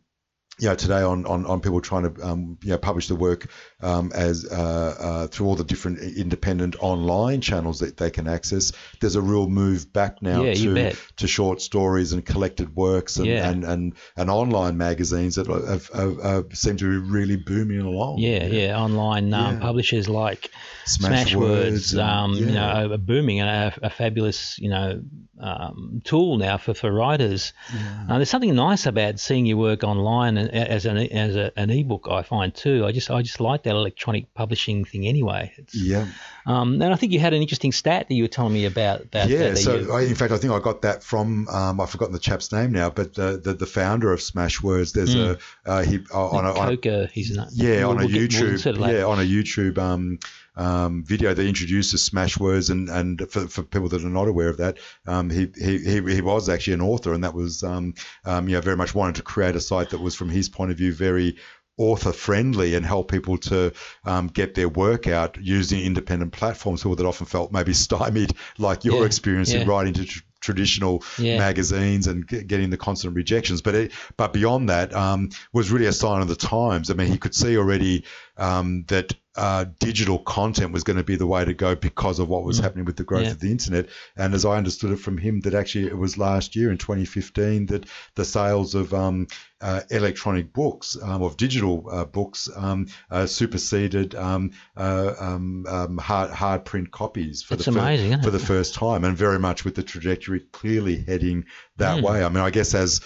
[0.60, 3.48] you know, today on, on, on people trying to um, you know publish the work
[3.82, 8.72] um, as uh, uh, through all the different independent online channels that they can access.
[9.00, 13.28] There's a real move back now Yeah, to to short stories and collected works and,
[13.28, 13.50] Yeah.
[13.50, 18.20] and, and, and online magazines that have, have, have seem to be really booming along.
[18.20, 19.60] Yeah, yeah, online um, Yeah.
[19.62, 20.52] publishers like
[20.86, 25.02] Smashwords and- um, you know, are booming and a, a fabulous, you know,
[25.40, 27.54] um, tool now for, for writers.
[28.10, 31.70] Uh, there's something nice about seeing your work online and, as an as a, an
[31.70, 32.08] ebook.
[32.10, 32.86] I find too.
[32.86, 35.54] I just I just like that electronic publishing thing anyway.
[35.58, 36.08] It's, Yeah.
[36.46, 39.02] Um, and I think you had an interesting stat that you were telling me about.
[39.02, 41.48] about Yeah, that, that so you- I, in fact, I think I got that from
[41.50, 44.94] um, I've forgotten the chap's name now, but the the, the founder of Smashwords.
[44.94, 47.50] There's a uh, he uh, on a, on a Coca, he's not.
[47.54, 50.18] yeah on a we'll get- we'll YouTube sort of like- yeah on a YouTube um,
[50.56, 54.58] um, video that introduces Smashwords and and for, for people that are not aware of
[54.58, 57.94] that um, he, he he he was actually an author and that was um,
[58.26, 60.72] um, you know very much wanted to create a site that was from his point
[60.72, 61.38] of view very
[61.78, 63.74] author friendly and help people to
[64.06, 66.82] um, get their work out using independent platforms.
[66.82, 71.04] People that often felt maybe stymied like your Yeah, experience in writing to tr- traditional
[71.18, 71.38] Yeah.
[71.38, 73.62] magazines and get, getting the constant rejections.
[73.62, 76.92] But it, but beyond that um, was really a sign of the times.
[76.92, 78.04] I mean he could see already
[78.38, 82.28] um, that uh, digital content was going to be the way to go because of
[82.28, 83.26] what was happening with the growth Mm.
[83.28, 83.32] Yeah.
[83.32, 83.90] of the internet.
[84.18, 87.68] And as I understood it from him, that actually it was last year in 2015
[87.68, 89.28] that the sales of um,
[89.62, 95.98] uh, electronic books, um, of digital uh, books, um, uh, superseded um, uh, um, um,
[95.98, 99.16] hard, hard print copies for That's the fir- amazing, isn't for the first time, and
[99.16, 101.46] very much with the trajectory clearly heading
[101.78, 102.06] that Hmm.
[102.06, 102.24] way.
[102.24, 103.00] I mean, I guess as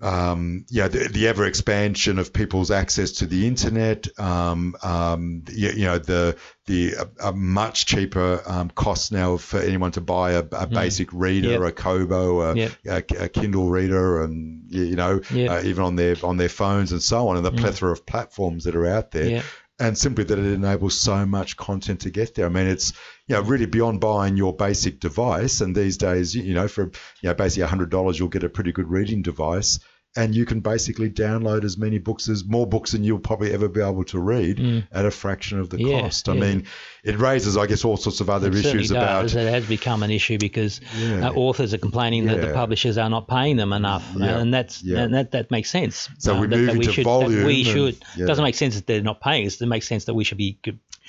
[0.00, 5.70] um, yeah, the, the ever expansion of people's access to the internet, um, um, you,
[5.70, 10.32] you know, the the a, a much cheaper um, cost now for anyone to buy
[10.32, 11.62] a, a basic reader, Yep.
[11.62, 12.72] a Kobo, a, Yep.
[12.86, 15.50] a, Kindle reader, and you know, Yep.
[15.50, 18.64] uh, even on their on their phones and so on, and the plethora of platforms
[18.64, 19.44] that are out there.
[19.78, 22.46] And simply that it enables so much content to get there.
[22.46, 22.92] I mean, it's
[23.26, 25.60] you know really beyond buying your basic device.
[25.60, 28.72] And these days, you know, for you know basically hundred dollars, you'll get a pretty
[28.72, 29.78] good reading device,
[30.16, 33.68] and you can basically download as many books as more books than you'll probably ever
[33.68, 35.90] be able to read at a fraction of the Mm.
[35.90, 36.28] Yeah, cost.
[36.28, 36.40] I yeah.
[36.40, 36.64] mean,
[37.04, 39.34] it raises, I guess, all sorts of other It issues about does.
[39.36, 41.28] It has become an issue because Yeah.
[41.28, 45.14] uh, authors are complaining that the publishers are not paying them enough, and that's and
[45.14, 46.08] that that makes sense.
[46.18, 47.96] So we that, move that we into should, volume we and- should.
[48.16, 48.26] yeah.
[48.26, 49.60] Doesn't make sense that they're not paying us.
[49.60, 50.58] It makes sense that we should be,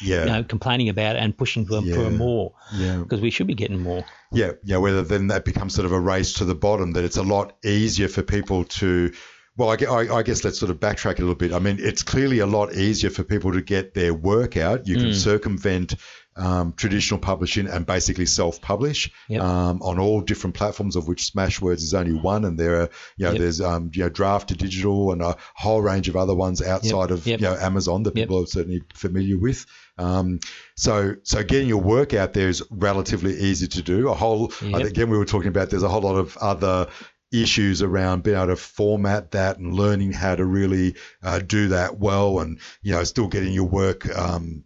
[0.01, 0.19] Yeah.
[0.25, 1.95] you know, complaining about it and pushing for, Yeah.
[1.95, 2.97] for more Yeah.
[2.97, 4.05] because we should be getting more.
[4.31, 4.77] Yeah, yeah.
[4.77, 7.53] Whether then that becomes sort of a race to the bottom, that it's a lot
[7.63, 9.11] easier for people to.
[9.55, 11.51] Well, I, I, I guess let's sort of backtrack a little bit.
[11.51, 14.87] I mean, it's clearly a lot easier for people to get their work out.
[14.87, 15.01] You Mm.
[15.01, 15.95] can circumvent
[16.35, 19.41] um, traditional publishing and basically self-publish Yep.
[19.41, 22.45] um, on all different platforms, of which Smashwords is only one.
[22.45, 23.39] And there are, you know, Yep.
[23.39, 27.39] there's um, you know, Draft2Digital and a whole range of other ones outside of Yep.
[27.41, 29.65] you know Amazon that people are certainly familiar with.
[29.97, 30.39] Um,
[30.75, 34.09] so, so getting your work out there is relatively easy to do.
[34.09, 34.81] A whole, Yep.
[34.85, 36.87] again, we were talking about there's a whole lot of other
[37.31, 41.99] issues around being able to format that and learning how to really uh, do that
[41.99, 44.63] well, and you know, still getting your work, um,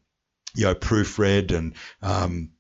[0.54, 2.52] you know, proofread and um,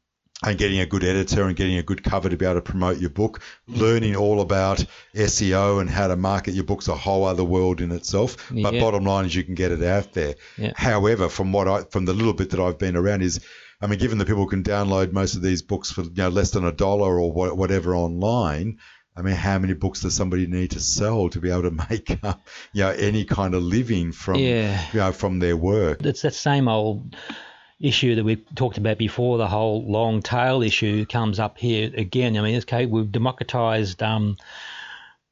[0.43, 2.97] and getting a good editor and getting a good cover to be able to promote
[2.99, 4.83] your book, learning all about
[5.15, 8.37] SEO and how to market your book's a whole other world in itself.
[8.49, 8.79] But Yeah.
[8.81, 10.35] bottom line is you can get it out there.
[10.57, 10.71] Yeah.
[10.75, 13.39] However, from what I from the little bit that I've been around is
[13.83, 16.51] I mean, given that people can download most of these books for you know less
[16.51, 18.77] than a dollar or wha- whatever online,
[19.17, 22.17] I mean, how many books does somebody need to sell to be able to make
[22.23, 22.35] uh,
[22.73, 24.79] you know any kind of living from Yeah.
[24.93, 26.03] you know from their work?
[26.05, 27.15] It's that same old
[27.81, 29.37] issue that we talked about before.
[29.37, 32.37] The whole long tail issue comes up here again.
[32.37, 32.85] I mean, it's okay.
[32.85, 34.37] We've democratized um,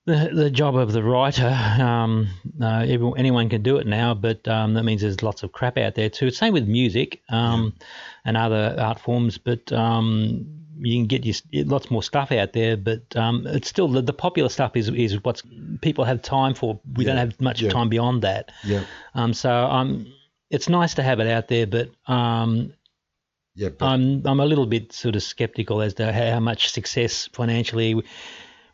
[0.06, 1.48] the the job of the writer.
[1.80, 2.28] Um,
[2.62, 5.78] uh, everyone, anyone can do it now, but um, that means there's lots of crap
[5.78, 6.32] out there too.
[6.32, 7.74] Same with music um,
[8.26, 9.72] and other art forms, but.
[9.72, 14.02] Um, you can get your, lots more stuff out there, but um, it's still the,
[14.02, 15.44] the popular stuff is is what's
[15.82, 16.80] people have time for.
[16.96, 17.70] We don't have much yeah.
[17.70, 18.52] time beyond that.
[18.64, 20.08] Yeah, Um, so um,
[20.50, 22.74] it's nice to have it out there, but um,
[23.56, 27.30] yeah, but, I'm I'm a little bit sort of skeptical as to how, much success
[27.34, 28.04] financially we,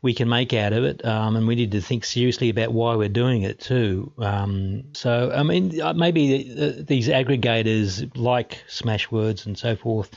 [0.01, 2.95] we can make out of it, um, and we need to think seriously about why
[2.95, 4.13] we're doing it too.
[4.17, 10.11] Um, so I mean, uh, maybe uh, these aggregators like Smashwords and so forth.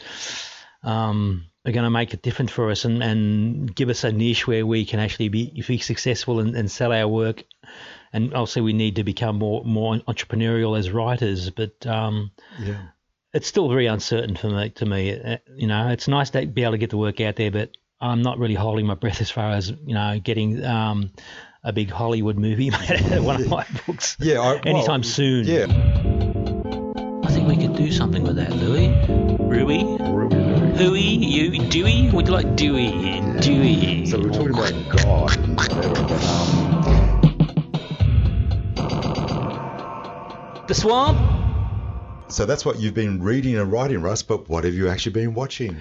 [0.85, 4.47] Um, are going to make it different for us and, and give us a niche
[4.47, 7.45] where we can actually be, be successful and, and sell our work
[8.13, 11.51] and obviously we need to become more more entrepreneurial as writers.
[11.51, 12.81] But um, yeah.
[13.33, 14.71] it's still very uncertain for me.
[14.71, 17.37] To me, Uh, you know, it's nice to be able to get the work out
[17.37, 21.11] there, but I'm not really holding my breath as far as you know getting um,
[21.65, 24.17] a, a big Hollywood movie made out of one of my books.
[24.21, 25.47] Yeah, I, anytime well, soon.
[25.47, 25.67] Yeah,
[27.25, 28.89] I think we could do something with that, Louis.
[29.39, 29.99] Rui?
[30.77, 31.01] Hooey?
[31.01, 31.59] You?
[31.69, 32.11] Dewey?
[32.11, 33.21] Would you like Dewey?
[33.41, 34.07] Dewey.
[34.07, 35.37] So we're talking about God.
[35.39, 36.88] and whatever, but, um,
[40.69, 41.19] the swamp?
[42.31, 44.23] so that's what you've been reading and writing, Russ.
[44.23, 45.77] But what have you actually been watching?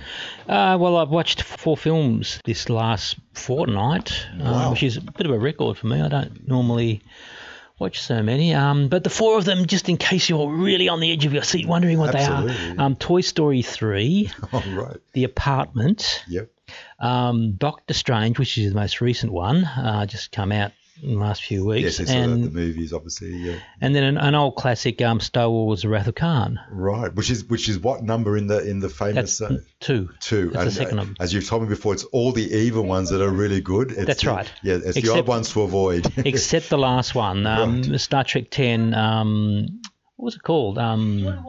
[0.48, 4.72] Uh, well, I've watched four films this last fortnight, uh, Wow.
[4.72, 6.02] which is a bit of a record for me.
[6.02, 7.02] I don't normally
[7.80, 8.54] watch so many.
[8.56, 11.34] Um, but the four of them, just in case you're really on the edge of
[11.34, 12.48] your seat wondering what they are
[12.78, 14.98] um, Toy Story 3, All right.
[15.12, 16.50] The Apartment, Yep.
[17.00, 21.20] um, Doctor Strange, which is the most recent one, uh, just come out in the
[21.20, 22.00] last few weeks.
[22.00, 23.36] Yes, I saw that, and, the movies, obviously.
[23.36, 23.60] Yeah.
[23.82, 26.60] and then an, an old classic, um, Star Wars: The Wrath of Khan.
[26.70, 27.14] Right.
[27.14, 30.10] Which is which is what number in the in the famous That's uh, two.
[30.20, 30.50] two?
[30.50, 31.16] That's the second uh, one.
[31.20, 33.92] As you've told me before, it's all the evil ones that are really good.
[33.92, 34.52] It's That's the- right.
[34.64, 36.12] Yeah, it's the odd ones to avoid.
[36.26, 38.94] except the last one, um, Star Trek Ten.
[38.94, 39.82] Um,
[40.16, 40.78] what was it called?
[40.80, 41.46] Um,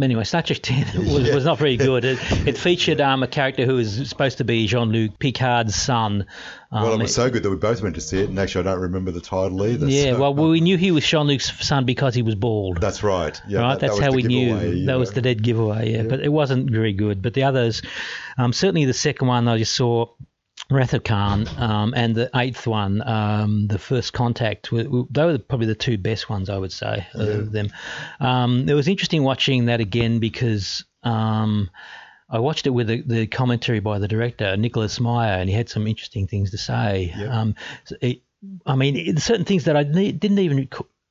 [0.00, 1.34] anyway, Star Trek Ten was, Yeah.
[1.34, 2.04] was not very good.
[2.04, 6.26] It, it featured um, a character who was supposed to be Jean-Luc Picard's son.
[6.72, 8.68] Um, well, it was so good that we both went to see it, and actually,
[8.68, 9.86] I don't remember the title either.
[9.88, 12.80] yeah, so- well, we knew he was Jean-Luc's son because he was bald.
[12.80, 13.40] That's right.
[13.48, 15.92] Yeah, right, that- that that's was how we knew that was the dead giveaway.
[15.92, 17.22] Yeah, but it wasn't very good.
[17.22, 17.82] But the others,
[18.38, 20.06] um, certainly the second one I just saw,
[21.04, 24.70] Khan, um, and the eighth one, um, the First Contact.
[24.70, 27.70] They were probably the two best ones I would say of them.
[28.20, 30.84] Um, it was interesting watching that again because.
[31.02, 31.70] Um,
[32.32, 35.68] I watched it with the, the commentary by the director Nicholas Meyer, and he had
[35.68, 37.12] some interesting things to say.
[37.18, 37.40] Yeah.
[37.40, 38.22] Um, so it,
[38.64, 40.68] I mean, certain things that I didn't even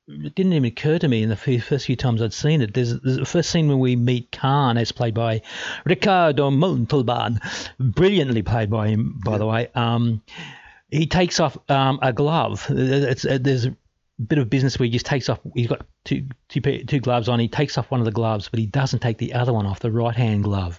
[0.08, 2.74] it didn't even occur to me in the first few times I'd seen it.
[2.74, 5.42] There's, there's the first scene when we meet Khan, as played by
[5.84, 7.40] Ricardo Montalban,
[7.78, 9.68] brilliantly played by him, by the way.
[9.74, 10.22] Um,
[10.90, 12.66] he takes off um, a glove.
[12.70, 13.68] It's, uh, there's
[14.26, 15.40] bit of business where he just takes off.
[15.54, 17.40] He's got two, two, gloves on.
[17.40, 19.80] He takes off one of the gloves, but he doesn't take the other one off,
[19.80, 20.78] the right hand glove.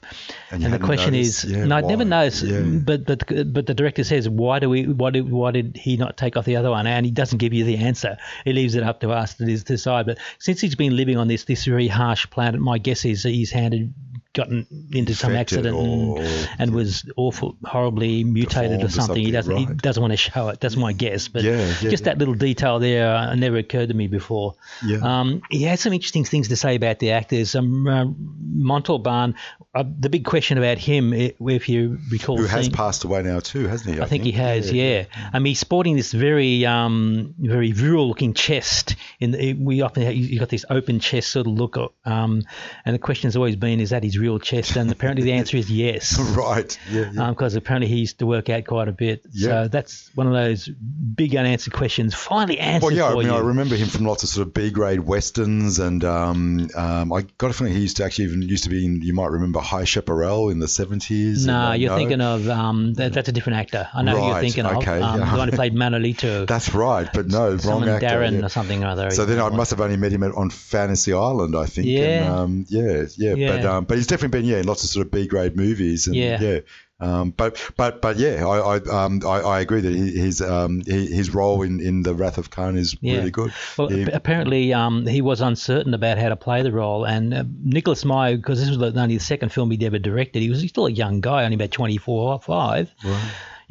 [0.51, 1.45] And And, the question noticed?
[1.45, 2.43] is, Yeah, no, I'd never noticed.
[2.43, 2.61] Yeah.
[2.61, 4.85] But but but the director says, why do we?
[4.85, 6.87] Why did why did he not take off the other one?
[6.87, 8.17] And he doesn't give you the answer.
[8.45, 10.05] He leaves it up to us to decide.
[10.05, 13.51] But since he's been living on this this very harsh planet, my guess is he's
[13.51, 13.93] handed
[14.33, 19.25] gotten into some accident or- and, and was awful, horribly mutated Deformed or or something.
[19.25, 20.59] He doesn't he doesn't want to show it.
[20.59, 21.27] That's my guess.
[21.27, 22.13] But Yeah, yeah, just yeah.
[22.13, 24.55] that little detail there uh, never occurred to me before.
[24.85, 24.97] Yeah.
[24.97, 27.55] Um, he had some interesting things to say about the actors.
[27.55, 28.05] Um, uh,
[28.53, 29.35] Montalban,
[29.73, 33.39] uh, the big question about him, if you recall, Who has seeing- passed away now
[33.39, 34.01] too, hasn't he?
[34.01, 35.05] I think he has, yeah.
[35.33, 38.95] I mean, he's sporting this very, um, very virile-looking chest.
[39.19, 42.43] In the, we often have, he's got this open chest sort of look, um,
[42.85, 44.75] and the question has always been, is that his real chest?
[44.75, 46.17] And apparently the answer is yes.
[46.35, 46.77] Right.
[46.89, 47.11] Yeah.
[47.13, 47.29] yeah.
[47.31, 49.25] Because apparently he used to work out quite a bit.
[49.33, 49.63] Yeah.
[49.63, 53.33] So that's one of those big unanswered questions finally answered Well, yeah, I mean, you.
[53.33, 57.51] I remember him from lots of sort of B-grade westerns, and um, um, I got
[57.51, 59.01] a feeling he used to actually even used to be in.
[59.01, 61.45] You might remember High Chaparral in the seventies.
[61.45, 63.87] no, you're thinking of um, that, that's a different actor.
[63.93, 64.77] I know who you're Right, thinking of.
[64.77, 65.31] okay, Um, yeah.
[65.31, 66.47] The one who played Manolito.
[66.51, 68.05] That's right, but no, wrong actor.
[68.07, 68.45] Darren yeah.
[68.45, 69.11] or something or other.
[69.11, 71.87] So then I must have only met him at- on Fantasy Island, I think.
[71.87, 71.99] Yeah.
[72.23, 73.57] And, um, yeah, yeah, Yeah.
[73.57, 76.05] But um, but he's definitely been yeah in lots of sort of B grade movies.
[76.07, 76.39] And, Yeah.
[76.39, 76.59] yeah.
[76.99, 81.33] Um, but but but yeah, I I, um, I, I agree that his um, his
[81.33, 83.17] role in, in the Wrath of Khan is Yeah.
[83.17, 83.51] really good.
[83.75, 84.05] Well, Yeah.
[84.05, 88.05] ap- apparently um, he was uncertain about how to play the role, and uh, Nicholas
[88.05, 90.91] Meyer, because this was only the second film he'd ever directed, he was still a
[90.91, 92.93] young guy, only about 24 or 5.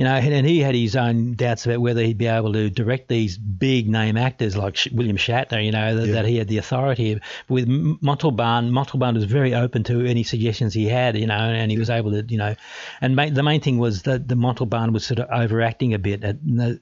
[0.01, 3.09] You know, and, he had his own doubts about whether he'd be able to direct
[3.09, 5.63] these big name actors like Sh- William Shatner.
[5.63, 6.13] You know that, Yeah.
[6.15, 7.17] that he had the authority.
[7.17, 11.19] But with Montalban, Montalban was very open to any suggestions he had.
[11.19, 12.55] You know, and he was able to, you know,
[13.03, 16.25] and ma- the main thing was that the Montalban was sort of overacting a bit
[16.25, 16.81] at the,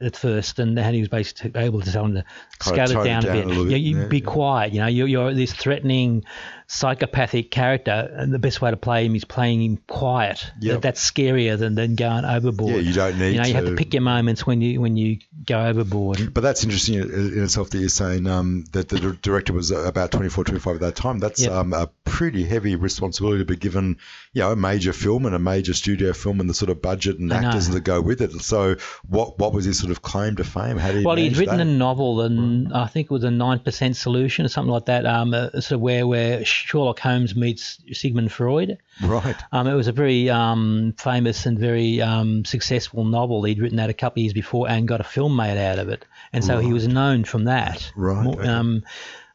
[0.00, 2.24] at first, and then he was basically able to tell him to
[2.60, 3.54] scale it down, down a a bit.
[3.54, 4.24] You, bit, you yeah, be yeah.
[4.24, 4.72] quiet.
[4.72, 6.24] You know, you're, you're this threatening
[6.70, 10.46] psychopathic character, and the best way to play him is playing him quiet.
[10.60, 10.74] Yep.
[10.74, 12.74] That, that's scarier than, than going overboard.
[12.74, 14.80] Yeah, you don't need You know, you have to to- pick your moments when you
[14.80, 16.32] when you go overboard.
[16.34, 20.44] But that's interesting in itself that you're saying um, that the director was about 24,
[20.44, 21.18] 25 at that time.
[21.18, 21.52] That's Yep.
[21.52, 23.96] um, a pretty heavy responsibility to be given,
[24.34, 27.18] you know, a major film and a major studio film and the sort of budget
[27.18, 28.32] and actors that go with it.
[28.42, 28.76] So
[29.08, 30.76] what what was his sort of claim to fame?
[30.76, 31.66] How did he Well, he'd written that?
[31.66, 35.06] a novel, and I think it was a nine percent solution or something like that.
[35.06, 38.78] Um, uh, sort of where where Sherlock Holmes meets Sigmund Freud.
[39.02, 39.36] Right.
[39.52, 43.44] Um, it was a very um, famous and very um, successful novel.
[43.44, 45.88] He'd written that a couple of years before and got a film made out of
[45.88, 47.90] it, and so he was known from that.
[47.96, 48.48] Right, okay.
[48.48, 48.84] Um,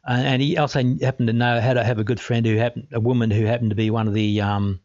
[0.06, 3.00] and he also happened to know how to have a good friend who happened, a
[3.00, 4.80] woman who happened to be one of the um,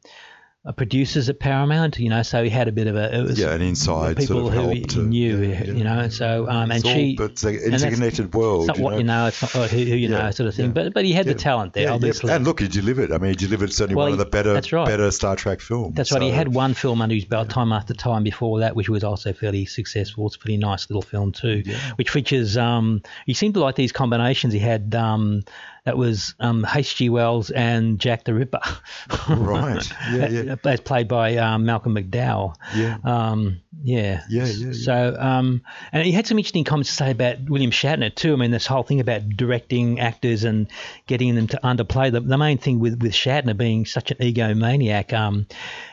[0.76, 3.54] producers at Paramount, you know, so he had a bit of a it was Yeah,
[3.54, 5.72] an inside people sort of who help he to- knew, yeah, yeah.
[5.72, 6.10] you know.
[6.10, 8.62] So um, and all- she, but it's that's- interconnected world.
[8.64, 8.98] It's not you what know?
[8.98, 10.72] you know, it's not who, who you Yeah, know, sort of thing.
[10.72, 12.32] But but he had the talent there, obviously.
[12.34, 13.12] And look, he delivered.
[13.12, 14.86] I mean, he delivered certainly Well, one of the better, right.
[14.86, 15.96] better Star Trek films.
[15.96, 16.22] That's right.
[16.22, 19.32] He had one film under his belt, time after time, before that, which was also
[19.34, 20.28] fairly successful.
[20.28, 21.64] It's a pretty nice little film too,
[21.96, 22.58] which features.
[22.58, 24.54] Um, he seemed to like these combinations.
[24.54, 25.44] He had um,
[25.90, 27.10] that was um, H.G.
[27.10, 28.62] Wells and Jack the Ripper.
[29.28, 29.84] Right.
[30.12, 30.56] Yeah, yeah.
[30.66, 32.56] As played by um, Malcolm McDowell.
[32.76, 32.98] Yeah.
[33.04, 34.24] Um, yeah.
[34.30, 34.72] Yeah, yeah, yeah.
[34.74, 35.62] So, um,
[35.92, 38.34] and he had some interesting comments to say about William Shatner too.
[38.34, 40.68] I mean, this whole thing about directing actors and
[41.08, 42.12] getting them to underplay.
[42.12, 45.48] The, the main thing with, with Shatner being such an egomaniac, um,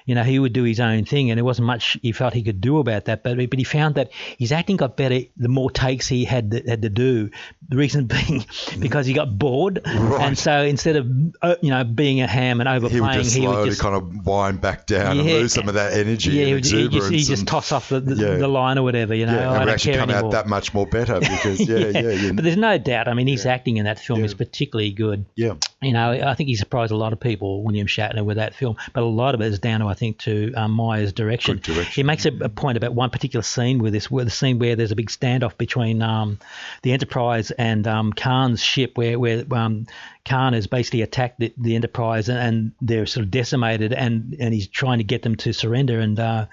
[0.04, 2.42] you know, he would do his own thing, and there wasn't much he felt he
[2.42, 3.22] could do about that.
[3.22, 6.62] But but he found that his acting got better the more takes he had to,
[6.66, 7.30] had to do.
[7.68, 8.44] The reason being
[8.78, 11.06] because he got bored, and so instead of
[11.42, 13.80] uh, you know being a ham and He overplaying, would just he would slowly just
[13.80, 16.64] kind of wind back down and lose some of that energy yeah, and he, would-
[16.66, 18.36] he just, he just toss off the, the, Yeah.
[18.38, 19.34] the line or whatever, you know.
[19.34, 20.28] yeah, "Oh, I don't actually care come anymore.
[20.28, 22.32] out that much more better because, yeah, yeah, yeah.
[22.32, 23.06] But there's no doubt.
[23.08, 25.24] I mean, his acting in that film is particularly good.
[25.36, 25.54] yeah.
[25.82, 28.76] You know, I think he surprised a lot of people, William Shatner, with that film.
[28.94, 31.58] But a lot of it is down to, I think, to um, Meyer's direction.
[31.58, 34.58] Direction, He makes a, a point about one particular scene with this, where the scene
[34.58, 36.38] where there's a big standoff between um,
[36.80, 39.86] the Enterprise and um, Khan's ship, where where um,
[40.24, 44.54] Khan has basically attacked the, the Enterprise and, and they're sort of decimated, and and
[44.54, 46.46] he's trying to get them to surrender, and uh,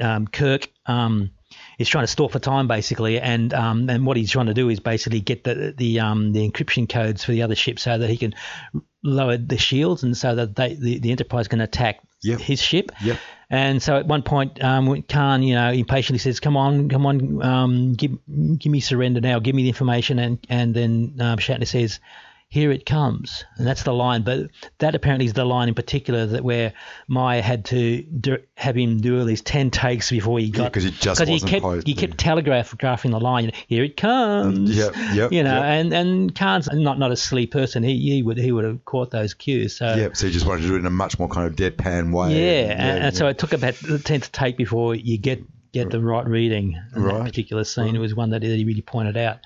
[0.00, 0.68] um, Kirk.
[0.86, 1.30] Um,
[1.78, 4.68] is trying to stall for time basically, and um, and what he's trying to do
[4.68, 8.10] is basically get the the um, the encryption codes for the other ship so that
[8.10, 8.34] he can
[9.04, 12.40] lower the shields and so that they, the the Enterprise can attack Yep.
[12.40, 12.90] his ship.
[13.00, 13.16] Yep.
[13.48, 17.42] And so at one point, um, Khan, you know, impatiently says, "Come on, come on,
[17.42, 18.18] um, give
[18.58, 19.38] give me surrender now.
[19.38, 22.00] Give me the information." And and then um, Shatner says,
[22.50, 24.22] "Here it comes," and that's the line.
[24.22, 26.72] But that apparently is the line in particular that where
[27.06, 30.84] Meyer had to do, have him do at least ten takes before he got 'cause
[30.84, 33.52] he just he kept he kept telegraphing the line.
[33.66, 34.70] Here it comes.
[34.70, 35.64] Um, yep, yep, You know, yep.
[35.64, 37.82] and and Khan's not not a silly person.
[37.82, 39.76] He he would he would have caught those cues.
[39.76, 41.54] So Yeah, so he just wanted to do it in a much more kind of
[41.54, 42.32] deadpan way.
[42.34, 45.42] yeah, and, and so it took about the tenth take before you get
[45.72, 47.18] get the right reading in Right.
[47.18, 47.94] that particular scene.
[47.94, 49.40] It was one that he really pointed out.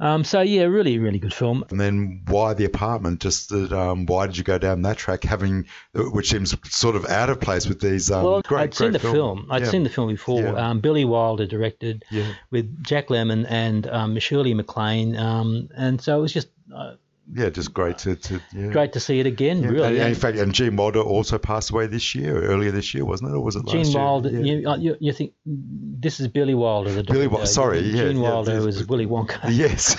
[0.00, 1.64] Um, so yeah, really, really good film.
[1.70, 3.20] And then why the apartment?
[3.20, 5.24] Just that, um, why did you go down that track?
[5.24, 8.10] Having, which seems sort of out of place with these.
[8.10, 9.46] Um, Well, great, I'd seen the film.
[9.50, 9.68] I'd Yeah.
[9.70, 10.42] seen the film before.
[10.42, 10.68] Yeah.
[10.70, 12.32] Um, Billy Wilder directed Yeah.
[12.50, 16.94] with Jack Lemmon and um, Shirley MacLaine, um, and so it was just uh,
[17.32, 18.66] Yeah, just great to, to yeah.
[18.68, 19.62] great to see it again.
[19.62, 19.68] Yeah.
[19.70, 22.92] Really, And, and in fact, and Gene Wilder also passed away this year, earlier this
[22.92, 23.98] year, wasn't it, or was it last Gene year?
[23.98, 24.40] Wilder, Yeah.
[24.40, 27.36] you, uh, you, you think this is Billy Wilder, the Billy director.
[27.38, 29.38] Wil- sorry, yeah, Gene Wilder was Willy Wonka.
[29.50, 29.96] Yes.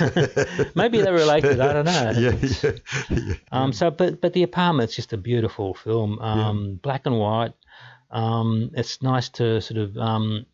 [0.76, 1.60] Maybe they're related.
[1.60, 2.12] I don't know.
[2.18, 2.72] yeah, yeah,
[3.10, 3.34] yeah.
[3.52, 7.54] Um, so, but but the apartment's just a beautiful film, um, black and white.
[8.12, 10.46] Um, it's nice to sort of um,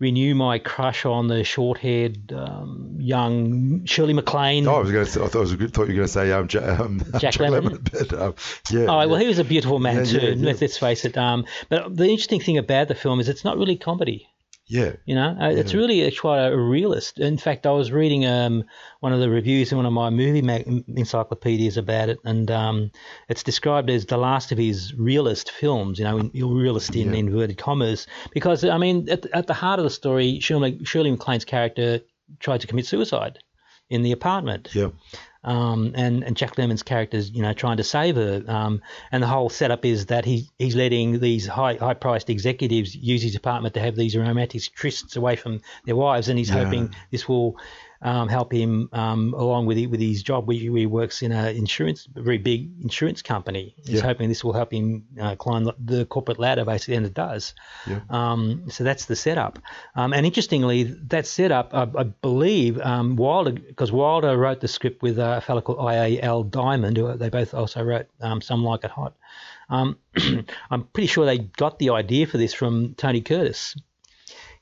[0.00, 4.66] renew my crush on the short-haired um, young Shirley MacLaine.
[4.66, 6.06] Oh, I was going to say, I thought, it was good, thought you were going
[6.06, 7.84] to say um, Ja- um, Jack Lemmon?
[7.92, 8.34] but, um,
[8.70, 8.86] yeah.
[8.86, 10.18] Oh, well, he was a beautiful man Yeah, too.
[10.20, 10.54] yeah, yeah.
[10.60, 11.16] Let's face it.
[11.18, 14.29] Um, but the interesting thing about the film is it's not really comedy.
[14.70, 14.92] Yeah.
[15.04, 17.18] You know, uh, it's really a, quite a realist.
[17.18, 18.64] In fact, I was reading um,
[19.00, 20.60] one of the reviews in one of my movie ma-
[20.96, 22.92] encyclopedias about it, and um,
[23.28, 25.98] it's described as the last of his realist films.
[25.98, 29.84] You know, in, realist in inverted commas, because I mean, at, at the heart of
[29.84, 32.00] the story, Shirley, Shirley MacLaine's character
[32.38, 33.40] tried to commit suicide
[33.88, 34.90] in the apartment Yeah.
[35.42, 39.26] Um, and and Jack Lemmon's character's you know trying to save her, um, and the
[39.26, 43.74] whole setup is that he he's letting these high high priced executives use his apartment
[43.74, 47.56] to have these romantic trysts away from their wives, and he's hoping this will.
[48.02, 50.48] Um, help him um, along with with his job.
[50.48, 53.74] where he works in a insurance, a very big insurance company.
[53.84, 54.06] He's Yeah.
[54.06, 57.52] hoping this will help him uh, climb the- corporate ladder, basically, and it does.
[57.86, 58.00] Yeah.
[58.08, 59.58] Um, so that's the setup.
[59.94, 65.02] Um, and interestingly, that setup, I, I believe, um, Wilder, because Wilder wrote the script
[65.02, 66.44] with a fellow called I.A.L.
[66.44, 69.14] Diamond, who they both also wrote um, Some Like It Hot.
[69.68, 69.98] Um,
[70.70, 73.76] I'm pretty sure they got the idea for this from Tony Curtis.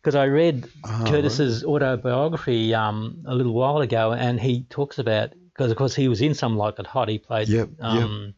[0.01, 5.31] Because I read Ah, Curtis's autobiography um, a little while ago, and he talks about
[5.53, 7.09] because of course he was in Some Like It Hot.
[7.09, 7.85] He played Yep, yep.
[7.85, 8.35] um,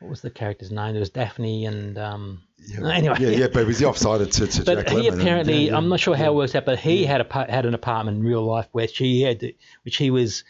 [0.00, 0.92] what was the character's name?
[0.92, 2.86] There was Daphne and um, Yeah.
[2.92, 3.16] anyway.
[3.18, 5.64] Yeah, yeah, but it was the offside to, to But Jack he Lemmon and- apparently,
[5.64, 5.76] yeah, yeah.
[5.78, 8.22] I'm not sure how it works out, but he had a had an apartment in
[8.24, 9.52] real life where she had, to,
[9.84, 10.44] which he was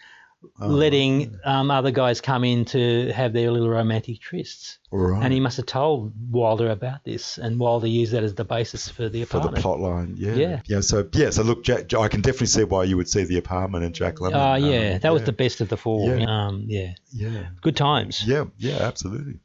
[0.61, 5.23] Oh, letting um, other guys come in to have their little romantic trysts, Right.
[5.23, 8.89] and he must have told Wilder about this, and Wilder used that as the basis
[8.89, 9.57] for the apartment.
[9.57, 10.61] for the plot line, yeah, Yeah.
[10.67, 10.81] yeah.
[10.81, 13.85] So yeah, so look, Jack, I can definitely see why you would see the apartment
[13.85, 14.35] and Jack Lemmon.
[14.35, 16.17] Oh um, yeah, that was the best of the four.
[16.17, 16.27] Yeah.
[16.47, 18.27] Um, yeah, yeah, good times.
[18.27, 19.41] yeah, yeah, absolutely.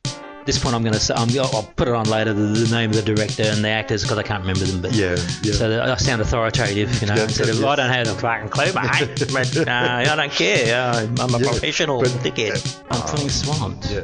[0.52, 2.90] This point, I'm going to I'm, I'll I'll put it on later the, the name
[2.90, 4.82] of the director and the actors because I can't remember them.
[4.82, 5.54] But Yeah, yeah.
[5.54, 7.16] So I sound authoritative, you know.
[7.16, 7.64] Instead of yes.
[7.64, 9.28] I don't have a fucking clue, mate.
[9.34, 10.76] but uh, I don't care.
[10.76, 12.84] Uh, I'm a Yeah, professional but- dickhead.
[12.92, 13.90] I'm feeling swamped.
[13.92, 14.02] Yeah.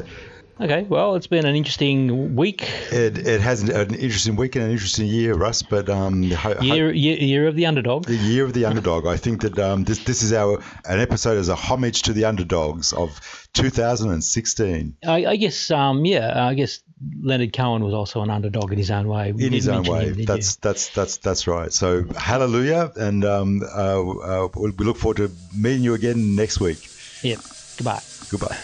[0.60, 2.64] Okay, well, it's been an interesting week.
[2.92, 5.62] It, it has an, an interesting week and an interesting year, Russ.
[5.62, 8.06] But um, ho- Year, year, year of the underdog.
[8.06, 9.06] the year of the underdog.
[9.06, 12.26] I think that um, this this is our an episode as a homage to the
[12.26, 16.82] underdogs of 2016 I, I guess, um, yeah, I guess
[17.22, 19.32] Leonard Cohen was also an underdog in his own way.
[19.32, 20.10] We in his own way.
[20.10, 21.72] him, that's that's that's that's right.
[21.72, 26.90] So hallelujah, and um, uh, uh, we look forward to meeting you again next week.
[27.22, 27.32] you?
[27.32, 27.42] Yeah.
[27.78, 28.02] Goodbye.
[28.32, 28.58] Goodbye.